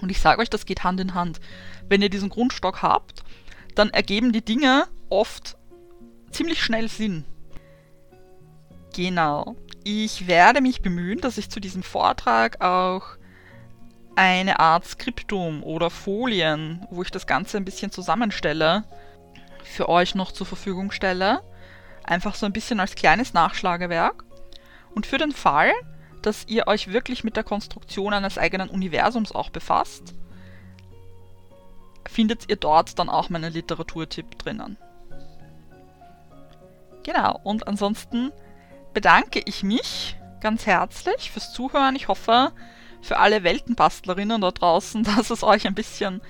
Und 0.00 0.10
ich 0.10 0.20
sage 0.20 0.40
euch, 0.40 0.50
das 0.50 0.66
geht 0.66 0.84
Hand 0.84 1.00
in 1.00 1.14
Hand. 1.14 1.40
Wenn 1.88 2.02
ihr 2.02 2.10
diesen 2.10 2.30
Grundstock 2.30 2.82
habt, 2.82 3.22
dann 3.74 3.90
ergeben 3.90 4.32
die 4.32 4.44
Dinge 4.44 4.86
oft 5.08 5.56
ziemlich 6.30 6.62
schnell 6.62 6.88
Sinn. 6.88 7.24
Genau. 8.94 9.56
Ich 9.84 10.26
werde 10.26 10.60
mich 10.60 10.82
bemühen, 10.82 11.20
dass 11.20 11.38
ich 11.38 11.50
zu 11.50 11.60
diesem 11.60 11.82
Vortrag 11.82 12.60
auch 12.60 13.16
eine 14.16 14.60
Art 14.60 14.86
Skriptum 14.86 15.62
oder 15.62 15.88
Folien, 15.88 16.86
wo 16.90 17.02
ich 17.02 17.10
das 17.10 17.26
Ganze 17.26 17.56
ein 17.56 17.64
bisschen 17.64 17.90
zusammenstelle, 17.90 18.84
für 19.64 19.88
euch 19.88 20.14
noch 20.14 20.32
zur 20.32 20.46
Verfügung 20.46 20.90
stelle. 20.90 21.42
Einfach 22.04 22.34
so 22.34 22.44
ein 22.44 22.52
bisschen 22.52 22.80
als 22.80 22.94
kleines 22.94 23.32
Nachschlagewerk. 23.32 24.24
Und 24.94 25.06
für 25.06 25.18
den 25.18 25.32
Fall, 25.32 25.72
dass 26.22 26.46
ihr 26.48 26.66
euch 26.66 26.92
wirklich 26.92 27.24
mit 27.24 27.36
der 27.36 27.44
Konstruktion 27.44 28.12
eines 28.12 28.38
eigenen 28.38 28.68
Universums 28.68 29.32
auch 29.32 29.50
befasst, 29.50 30.14
findet 32.08 32.48
ihr 32.48 32.56
dort 32.56 32.98
dann 32.98 33.08
auch 33.08 33.30
meinen 33.30 33.52
Literaturtipp 33.52 34.38
drinnen. 34.38 34.76
Genau, 37.02 37.40
und 37.44 37.66
ansonsten 37.66 38.32
bedanke 38.92 39.40
ich 39.44 39.62
mich 39.62 40.16
ganz 40.40 40.66
herzlich 40.66 41.30
fürs 41.30 41.52
Zuhören. 41.52 41.96
Ich 41.96 42.08
hoffe, 42.08 42.52
für 43.00 43.18
alle 43.18 43.42
Weltenbastlerinnen 43.42 44.40
da 44.40 44.50
draußen, 44.50 45.02
dass 45.16 45.30
es 45.30 45.42
euch 45.42 45.66
ein 45.66 45.74
bisschen 45.74 46.20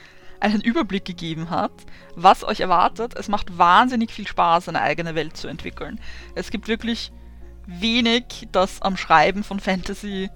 einen 0.41 0.63
Überblick 0.63 1.05
gegeben 1.05 1.51
hat, 1.51 1.73
was 2.15 2.45
euch 2.45 2.61
erwartet. 2.61 3.15
Es 3.15 3.29
macht 3.29 3.59
wahnsinnig 3.59 4.11
viel 4.11 4.27
Spaß, 4.27 4.69
eine 4.69 4.81
eigene 4.81 5.15
Welt 5.15 5.37
zu 5.37 5.49
entwickeln. 5.49 6.01
Es 6.35 6.51
gibt 6.51 6.67
wirklich 6.67 7.13
wenig, 7.79 8.49
das 8.53 8.83
am 8.83 8.97
Schreiben 8.97 9.45
von 9.45 9.61
Fantasy 9.61 10.31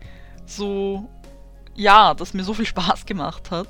so, 0.47 1.09
ja, 1.75 2.15
das 2.15 2.35
mir 2.35 2.45
so 2.45 2.55
viel 2.55 2.67
Spaß 2.67 3.07
gemacht 3.07 3.51
hat. 3.51 3.69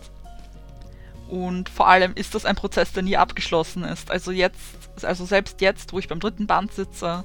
Und 1.28 1.68
vor 1.68 1.88
allem 1.88 2.12
ist 2.14 2.34
das 2.34 2.44
ein 2.44 2.56
Prozess, 2.56 2.92
der 2.92 3.02
nie 3.02 3.16
abgeschlossen 3.16 3.84
ist. 3.84 4.10
Also 4.10 4.30
jetzt, 4.30 5.04
also 5.04 5.24
selbst 5.24 5.60
jetzt, 5.60 5.92
wo 5.92 5.98
ich 5.98 6.08
beim 6.08 6.20
dritten 6.20 6.46
Band 6.46 6.72
sitze, 6.72 7.24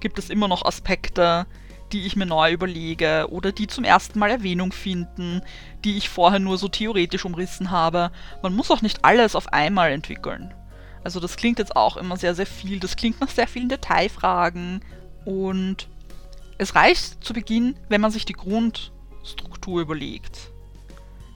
gibt 0.00 0.18
es 0.18 0.30
immer 0.30 0.48
noch 0.48 0.64
Aspekte, 0.64 1.46
die 1.92 2.06
ich 2.06 2.16
mir 2.16 2.26
neu 2.26 2.52
überlege 2.52 3.26
oder 3.30 3.50
die 3.52 3.66
zum 3.66 3.84
ersten 3.84 4.18
Mal 4.18 4.30
Erwähnung 4.30 4.72
finden, 4.72 5.42
die 5.84 5.96
ich 5.96 6.08
vorher 6.08 6.38
nur 6.38 6.58
so 6.58 6.68
theoretisch 6.68 7.24
umrissen 7.24 7.70
habe. 7.70 8.12
Man 8.42 8.54
muss 8.54 8.70
auch 8.70 8.82
nicht 8.82 9.04
alles 9.04 9.34
auf 9.34 9.52
einmal 9.52 9.90
entwickeln. 9.90 10.54
Also 11.02 11.18
das 11.18 11.36
klingt 11.36 11.58
jetzt 11.58 11.74
auch 11.74 11.96
immer 11.96 12.16
sehr, 12.16 12.34
sehr 12.34 12.46
viel. 12.46 12.78
Das 12.78 12.96
klingt 12.96 13.20
nach 13.20 13.30
sehr 13.30 13.48
vielen 13.48 13.68
Detailfragen 13.68 14.82
und 15.24 15.88
es 16.58 16.74
reicht 16.74 17.24
zu 17.24 17.32
Beginn, 17.32 17.76
wenn 17.88 18.00
man 18.00 18.10
sich 18.10 18.24
die 18.24 18.34
Grundstruktur 18.34 19.80
überlegt. 19.80 20.50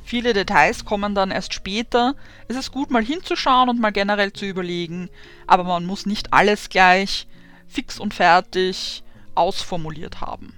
Viele 0.05 0.35
Details 0.35 0.85
kommen 0.85 1.15
dann 1.15 1.31
erst 1.31 1.55
später. 1.55 2.15
Es 2.47 2.57
ist 2.57 2.73
gut, 2.73 2.91
mal 2.91 3.05
hinzuschauen 3.05 3.71
und 3.71 3.81
mal 3.81 3.91
generell 3.91 4.33
zu 4.33 4.45
überlegen, 4.45 5.09
aber 5.47 5.65
man 5.65 5.87
muss 5.87 6.05
nicht 6.05 6.33
alles 6.33 6.69
gleich 6.69 7.27
fix 7.67 7.99
und 7.99 8.13
fertig 8.13 9.03
ausformuliert 9.35 10.21
haben. 10.21 10.55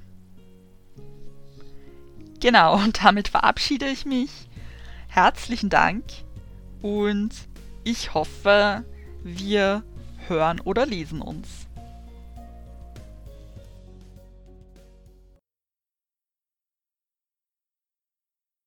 Genau, 2.41 2.75
und 2.75 3.03
damit 3.03 3.29
verabschiede 3.29 3.87
ich 3.87 4.05
mich. 4.05 4.31
Herzlichen 5.09 5.71
Dank 5.71 6.05
und 6.83 7.31
ich 7.85 8.15
hoffe, 8.15 8.85
wir 9.23 9.85
hören 10.27 10.61
oder 10.61 10.87
lesen 10.87 11.23
uns. 11.23 11.66